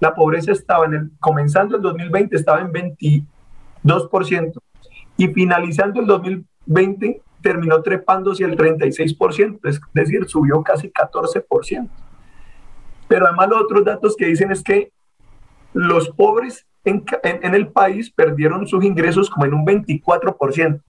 [0.00, 4.52] la pobreza estaba en el, comenzando el 2020 estaba en 22%
[5.16, 11.88] y finalizando el 2020 terminó trepándose el 36%, es decir, subió casi 14%.
[13.08, 14.92] Pero además los otros datos que dicen es que
[15.72, 20.80] los pobres en, en, el país perdieron sus ingresos como en un 24%,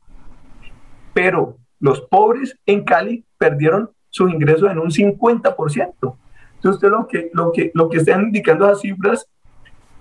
[1.13, 6.15] pero los pobres en Cali perdieron sus ingresos en un 50%.
[6.61, 9.25] Entonces, lo que, lo que, lo que están indicando las cifras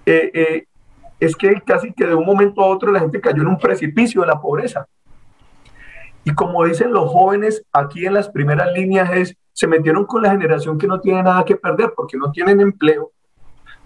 [0.04, 0.64] eh, eh,
[1.20, 4.22] es que casi que de un momento a otro la gente cayó en un precipicio
[4.22, 4.88] de la pobreza.
[6.24, 10.32] Y como dicen los jóvenes aquí en las primeras líneas es, se metieron con la
[10.32, 13.12] generación que no tiene nada que perder porque no tienen empleo.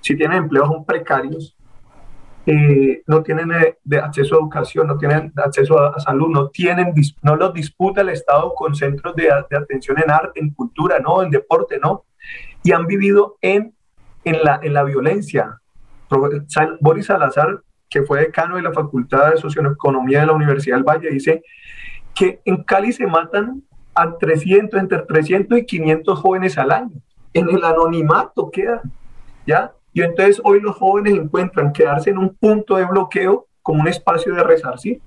[0.01, 1.55] Si tienen empleo son precarios,
[2.47, 3.51] eh, no tienen
[3.85, 8.09] de acceso a educación, no tienen acceso a, salud, no tienen, no los disputa el
[8.09, 12.05] Estado con centros de, de, atención en arte, en cultura, no, en deporte, no
[12.63, 13.75] y han vivido en,
[14.25, 15.59] en, la, en la violencia.
[16.81, 21.11] Boris Salazar, que fue decano de la Facultad de Socioeconomía de la Universidad del Valle,
[21.11, 21.43] dice
[22.15, 23.63] que en Cali se matan
[23.95, 26.97] a 300, entre 300 y 500 jóvenes al año.
[27.35, 28.83] En el anonimato queda,
[29.47, 29.73] ¿ya?
[29.95, 34.35] Y entonces hoy los jóvenes encuentran quedarse en un punto de bloqueo como un espacio
[34.35, 35.01] de resarcir,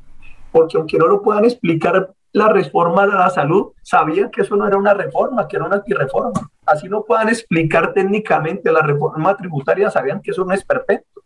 [0.52, 4.68] porque aunque no lo puedan explicar la reforma de la salud, sabían que eso no
[4.68, 6.52] era una reforma, que era una antireforma.
[6.66, 11.22] Así no puedan explicar técnicamente la reforma tributaria, sabían que eso no es perfecto.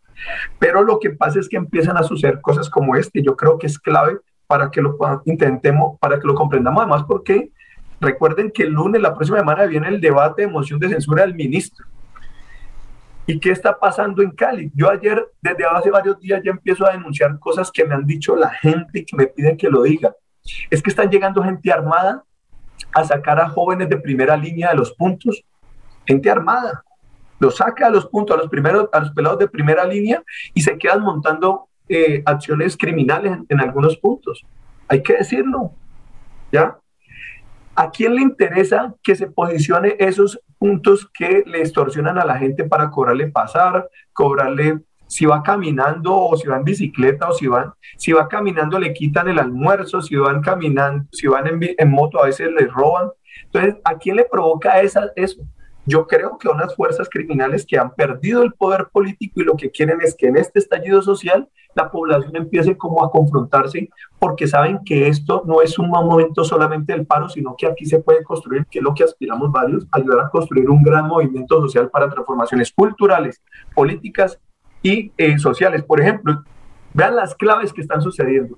[0.60, 3.24] Pero lo que pasa es que empiezan a suceder cosas como este.
[3.24, 4.96] Yo creo que es clave para que lo
[5.26, 6.82] intentemos, para que lo comprendamos.
[6.84, 7.50] Además, porque
[8.00, 11.34] recuerden que el lunes, la próxima semana, viene el debate de moción de censura del
[11.34, 11.88] ministro.
[13.26, 14.72] ¿Y qué está pasando en Cali?
[14.76, 18.36] Yo ayer, desde hace varios días, ya empiezo a denunciar cosas que me han dicho
[18.36, 20.14] la gente y que me piden que lo diga
[20.70, 22.24] es que están llegando gente armada
[22.94, 25.44] a sacar a jóvenes de primera línea de los puntos,
[26.06, 26.84] gente armada,
[27.40, 30.22] los saca a los puntos, a los primeros, pelados de primera línea
[30.54, 34.46] y se quedan montando eh, acciones criminales en, en, algunos puntos.
[34.88, 35.72] Hay que decirlo,
[36.52, 36.78] ¿ya?
[37.76, 42.66] ¿A quién le interesa que se posicione esos puntos que le extorsionan a la gente
[42.66, 47.74] para cobrarle pasar, cobrarle si va caminando o si va en bicicleta o si van,
[47.98, 52.28] si va caminando le quitan el almuerzo, si van caminando, si van en, moto a
[52.28, 53.10] veces le roban.
[53.46, 55.42] Entonces, ¿a quién le provoca esa, eso?
[55.86, 59.72] Yo creo que unas fuerzas criminales que han perdido el poder político y lo que
[59.72, 63.90] quieren es que en este estallido social la población empiece como a confrontarse
[64.20, 68.00] porque saben que esto no es un momento solamente del paro, sino que aquí se
[68.00, 71.90] puede construir, que es lo que aspiramos varios, ayudar a construir un gran movimiento social
[71.90, 73.42] para transformaciones culturales,
[73.74, 74.40] políticas
[74.82, 75.84] y eh, sociales.
[75.84, 76.44] Por ejemplo,
[76.94, 78.58] vean las claves que están sucediendo.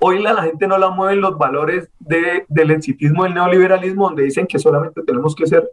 [0.00, 4.24] Hoy la, la gente no la mueven los valores de, del exitismo, del neoliberalismo, donde
[4.24, 5.68] dicen que solamente tenemos que ser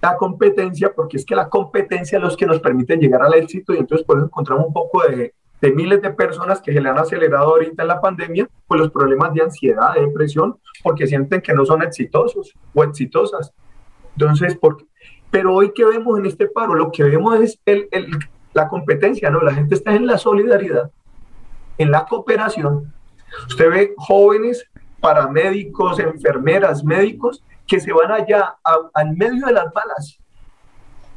[0.00, 3.74] la competencia, porque es que la competencia es lo que nos permite llegar al éxito
[3.74, 6.88] y entonces por eso encontramos un poco de, de miles de personas que se le
[6.88, 11.40] han acelerado ahorita en la pandemia, pues los problemas de ansiedad, de depresión, porque sienten
[11.40, 13.52] que no son exitosos o exitosas.
[14.16, 14.84] Entonces, porque,
[15.30, 18.08] pero hoy que vemos en este paro, lo que vemos es el, el,
[18.52, 19.40] la competencia, ¿no?
[19.40, 20.90] La gente está en la solidaridad,
[21.76, 22.92] en la cooperación.
[23.48, 24.64] Usted ve jóvenes
[25.00, 28.56] paramédicos, enfermeras, médicos que se van allá
[28.94, 30.18] al medio de las balas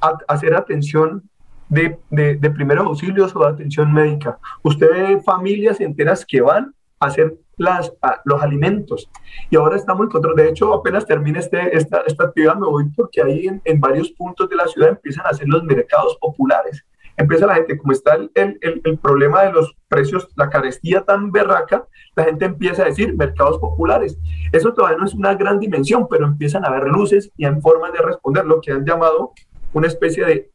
[0.01, 1.23] a, hacer atención
[1.69, 4.37] de, de, primeros auxilios o de atención médica.
[4.61, 7.93] Usted ve familias enteras que van a hacer las,
[8.25, 9.09] los alimentos.
[9.49, 10.35] Y ahora estamos en control.
[10.35, 14.11] De hecho, apenas termine este, esta, esta actividad, me voy porque ahí en, en varios
[14.11, 16.83] puntos de la ciudad empiezan a hacer los mercados populares
[17.17, 21.31] empieza la gente, como está el, el, el, problema de los precios, la carestía tan
[21.31, 21.85] berraca,
[22.15, 24.17] la gente empieza a decir mercados populares.
[24.51, 27.93] Eso todavía no es una gran dimensión, pero empiezan a haber luces y en formas
[27.93, 29.33] de responder lo que han llamado
[29.73, 30.51] una especie de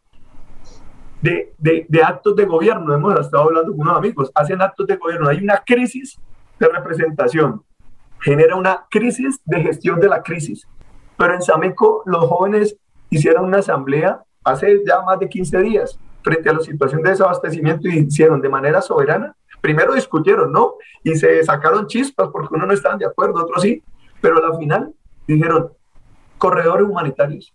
[1.23, 4.97] de, de, de, actos de gobierno, hemos estado hablando con unos amigos, hacen actos de
[4.97, 6.21] gobierno, hay una crisis
[6.61, 7.63] de representación,
[8.21, 10.69] genera una crisis de gestión de la crisis.
[11.17, 12.77] Pero en Sameco los jóvenes
[13.11, 17.87] hicieron una asamblea hace ya más de 15 días frente a la situación de desabastecimiento
[17.87, 19.37] y hicieron de manera soberana.
[19.61, 20.75] Primero discutieron, ¿no?
[21.05, 23.81] Y se sacaron chispas porque uno no estaban de acuerdo, otros sí,
[24.21, 24.93] pero al final
[25.25, 25.71] dijeron
[26.37, 27.55] corredores humanitarios.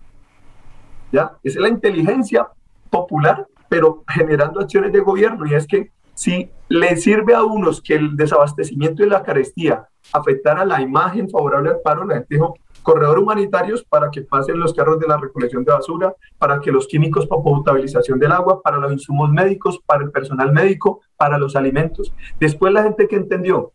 [1.11, 1.34] ¿Ya?
[1.43, 2.47] Es la inteligencia
[2.89, 5.45] popular, pero generando acciones de gobierno.
[5.45, 10.63] Y es que si le sirve a unos que el desabastecimiento y la carestía afectara
[10.63, 15.00] la imagen favorable al paro, la gente dijo, corredores humanitarios para que pasen los carros
[15.00, 18.92] de la recolección de basura, para que los químicos para potabilización del agua, para los
[18.92, 22.14] insumos médicos, para el personal médico, para los alimentos.
[22.40, 23.74] Después la gente que entendió,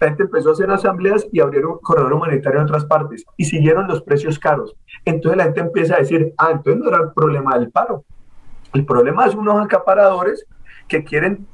[0.00, 3.86] la gente empezó a hacer asambleas y abrieron corredor humanitario en otras partes y siguieron
[3.86, 4.74] los precios caros.
[5.04, 8.04] Entonces la gente empieza a decir, ah, entonces no era el problema del paro.
[8.72, 10.46] El problema es unos acaparadores
[10.88, 11.46] que quieren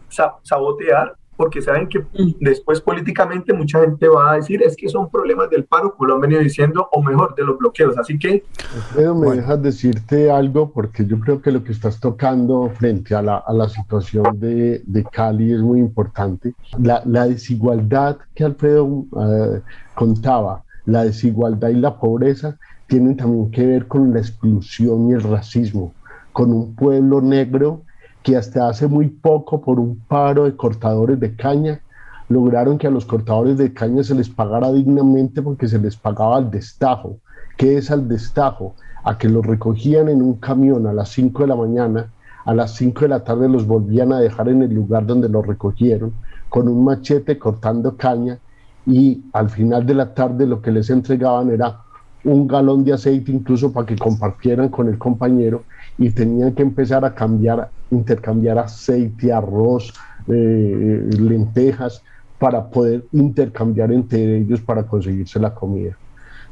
[0.43, 2.37] sabotear porque saben que mm.
[2.41, 6.15] después políticamente mucha gente va a decir es que son problemas del paro, como lo
[6.15, 7.97] han venido diciendo, o mejor, de los bloqueos.
[7.99, 8.45] Así que...
[8.75, 13.23] Alfredo, me dejas decirte algo, porque yo creo que lo que estás tocando frente a
[13.23, 16.55] la, a la situación de, de, Cali es muy importante.
[16.79, 19.61] La, la desigualdad que Alfredo eh,
[19.95, 25.23] contaba, la desigualdad y la pobreza, tienen también que ver con la exclusión y el
[25.23, 25.93] racismo,
[26.33, 27.83] con un pueblo negro
[28.27, 31.81] que hasta hace muy poco por un paro de cortadores de caña
[32.29, 36.39] lograron que a los cortadores de caña se les pagara dignamente porque se les pagaba
[36.39, 37.21] al destajo.
[37.57, 38.75] ¿Qué es al destajo?
[39.05, 42.11] A que los recogían en un camión a las 5 de la mañana,
[42.45, 45.47] a las 5 de la tarde los volvían a dejar en el lugar donde los
[45.47, 46.13] recogieron,
[46.49, 48.41] con un machete cortando caña
[48.87, 51.83] y al final de la tarde lo que les entregaban era
[52.27, 55.65] un galón de aceite incluso para que compartieran con el compañero
[55.97, 59.93] y tenían que empezar a cambiar, intercambiar aceite, arroz,
[60.29, 62.03] eh, lentejas,
[62.39, 65.97] para poder intercambiar entre ellos para conseguirse la comida.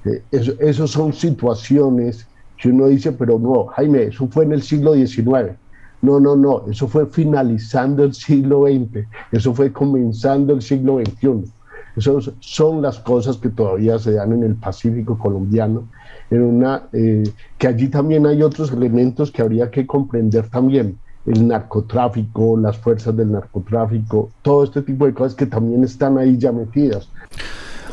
[0.04, 4.94] Eh, esos son situaciones que uno dice, pero no, Jaime, eso fue en el siglo
[4.94, 5.58] XIX.
[6.00, 11.52] No, no, no, eso fue finalizando el siglo XX, eso fue comenzando el siglo XXI.
[11.96, 15.88] Esas son las cosas que todavía se dan en el Pacífico colombiano
[16.30, 17.24] en una, eh,
[17.58, 23.16] que allí también hay otros elementos que habría que comprender también, el narcotráfico, las fuerzas
[23.16, 27.08] del narcotráfico, todo este tipo de cosas que también están ahí ya metidas.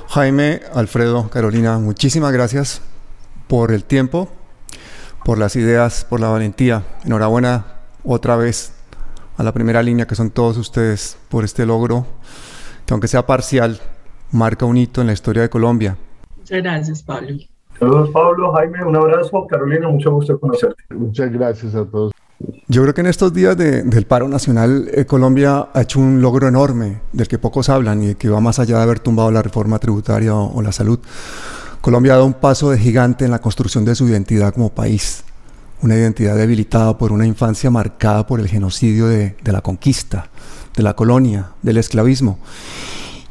[0.08, 2.82] Jaime, Alfredo, Carolina, muchísimas gracias
[3.48, 4.28] por el tiempo,
[5.24, 6.84] por las ideas, por la valentía.
[7.06, 7.66] Enhorabuena
[8.04, 8.74] otra vez
[9.38, 12.06] a la primera línea que son todos ustedes por este logro,
[12.86, 13.80] que aunque sea parcial,
[14.32, 15.98] marca un hito en la historia de Colombia.
[16.38, 17.38] Muchas gracias, Pablo.
[17.82, 19.48] Saludos Pablo, Jaime, un abrazo.
[19.48, 20.84] Carolina, mucho gusto conocerte.
[20.94, 22.12] Muchas gracias a todos.
[22.68, 26.48] Yo creo que en estos días del paro nacional, eh, Colombia ha hecho un logro
[26.48, 29.80] enorme del que pocos hablan y que va más allá de haber tumbado la reforma
[29.80, 31.00] tributaria o, la salud.
[31.82, 35.24] Colombia ha dado un paso de gigante en la construcción de su identidad como país,
[35.82, 40.30] una identidad debilitada por una infancia marcada por el genocidio de la conquista,
[40.76, 42.38] de la colonia, del esclavismo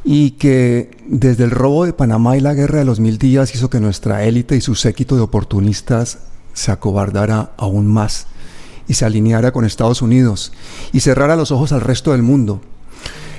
[0.03, 3.69] y que desde el robo de Panamá y la guerra de los mil días hizo
[3.69, 6.19] que nuestra élite y su séquito de oportunistas
[6.53, 8.27] se acobardara aún más
[8.87, 10.51] y se alineara con Estados Unidos
[10.91, 12.61] y cerrara los ojos al resto del mundo.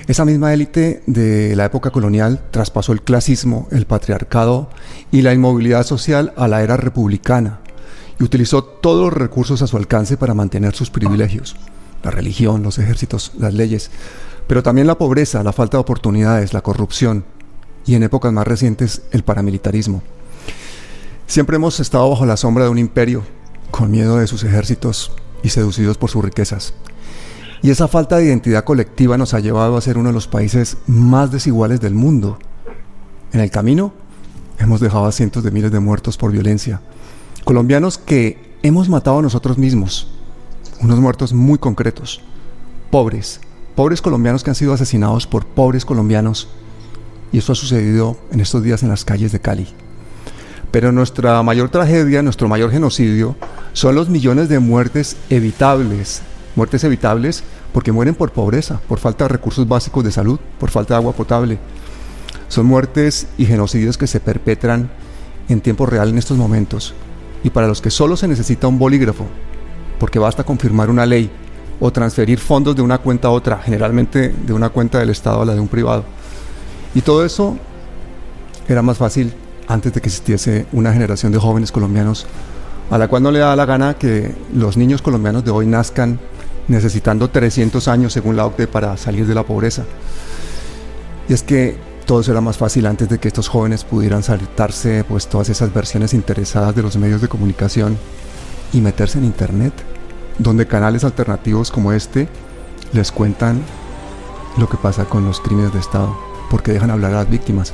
[0.09, 4.69] Esa misma élite de la época colonial traspasó el clasismo, el patriarcado
[5.13, 7.61] y la inmovilidad social a la era republicana
[8.19, 11.57] y utilizó todos los recursos a su alcance para mantener sus privilegios,
[12.03, 13.91] la religión, los ejércitos, las leyes,
[14.47, 17.25] pero también la pobreza, la falta de oportunidades, la corrupción
[17.87, 20.03] y en épocas más recientes el paramilitarismo.
[21.27, 23.23] Siempre hemos estado bajo la sombra de un imperio,
[23.71, 25.13] con miedo de sus ejércitos
[25.43, 26.75] y seducidos por sus riquezas.
[27.63, 30.79] Y esa falta de identidad colectiva nos ha llevado a ser uno de los países
[30.87, 32.39] más desiguales del mundo.
[33.33, 33.93] En el camino
[34.59, 36.83] hemos dejado a cientos de miles de muertos por violencia.
[37.45, 40.09] Colombianos que hemos matado a nosotros mismos.
[40.81, 42.21] Unos muertos muy concretos.
[42.91, 43.41] Pobres,
[43.75, 46.49] pobres colombianos que han sido asesinados por pobres colombianos.
[47.33, 49.67] Y esto ha sucedido en estos días en las calles de Cali.
[50.71, 53.37] Pero nuestra mayor tragedia, nuestro mayor genocidio,
[53.73, 56.23] son los millones de muertes evitables.
[56.57, 60.95] Muertes evitables porque mueren por pobreza, por falta de recursos básicos de salud, por falta
[60.95, 61.59] de agua potable.
[62.49, 64.91] Son muertes y genocidios que se perpetran
[65.49, 66.95] en tiempo real en estos momentos.
[67.43, 69.27] Y para los que solo se necesita un bolígrafo,
[69.99, 71.31] porque basta confirmar una ley
[71.81, 75.45] o transferir fondos de una cuenta a otra, generalmente de una cuenta del Estado a
[75.45, 76.05] la de un privado.
[76.95, 77.57] Y todo eso
[78.69, 79.33] era más fácil
[79.67, 82.27] antes de que existiese una generación de jóvenes colombianos
[82.91, 86.19] a la cual no le da la gana que los niños colombianos de hoy nazcan
[86.69, 89.85] necesitando 300 años según la OCDE para salir de la pobreza.
[91.29, 95.05] Y es que todo eso era más fácil antes de que estos jóvenes pudieran saltarse
[95.05, 97.97] pues todas esas versiones interesadas de los medios de comunicación
[98.73, 99.73] y meterse en internet,
[100.39, 102.29] donde canales alternativos como este
[102.93, 103.63] les cuentan
[104.57, 106.17] lo que pasa con los crímenes de Estado,
[106.51, 107.73] porque dejan hablar a las víctimas,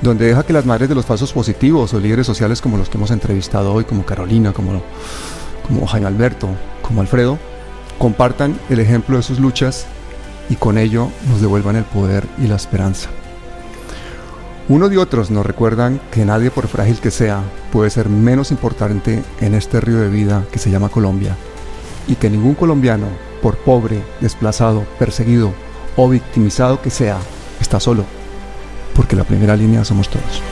[0.00, 2.96] donde deja que las madres de los falsos positivos o líderes sociales como los que
[2.96, 4.82] hemos entrevistado hoy, como Carolina, como,
[5.66, 6.48] como Jaime Alberto,
[6.82, 7.38] como Alfredo,
[7.98, 9.86] compartan el ejemplo de sus luchas
[10.48, 13.10] y con ello nos devuelvan el poder y la esperanza.
[14.68, 19.22] Unos y otros nos recuerdan que nadie, por frágil que sea, puede ser menos importante
[19.40, 21.36] en este río de vida que se llama Colombia,
[22.08, 23.06] y que ningún colombiano,
[23.42, 25.52] por pobre, desplazado, perseguido
[25.96, 27.18] o victimizado que sea,
[27.60, 28.04] está solo,
[28.94, 30.42] porque la primera línea somos todos.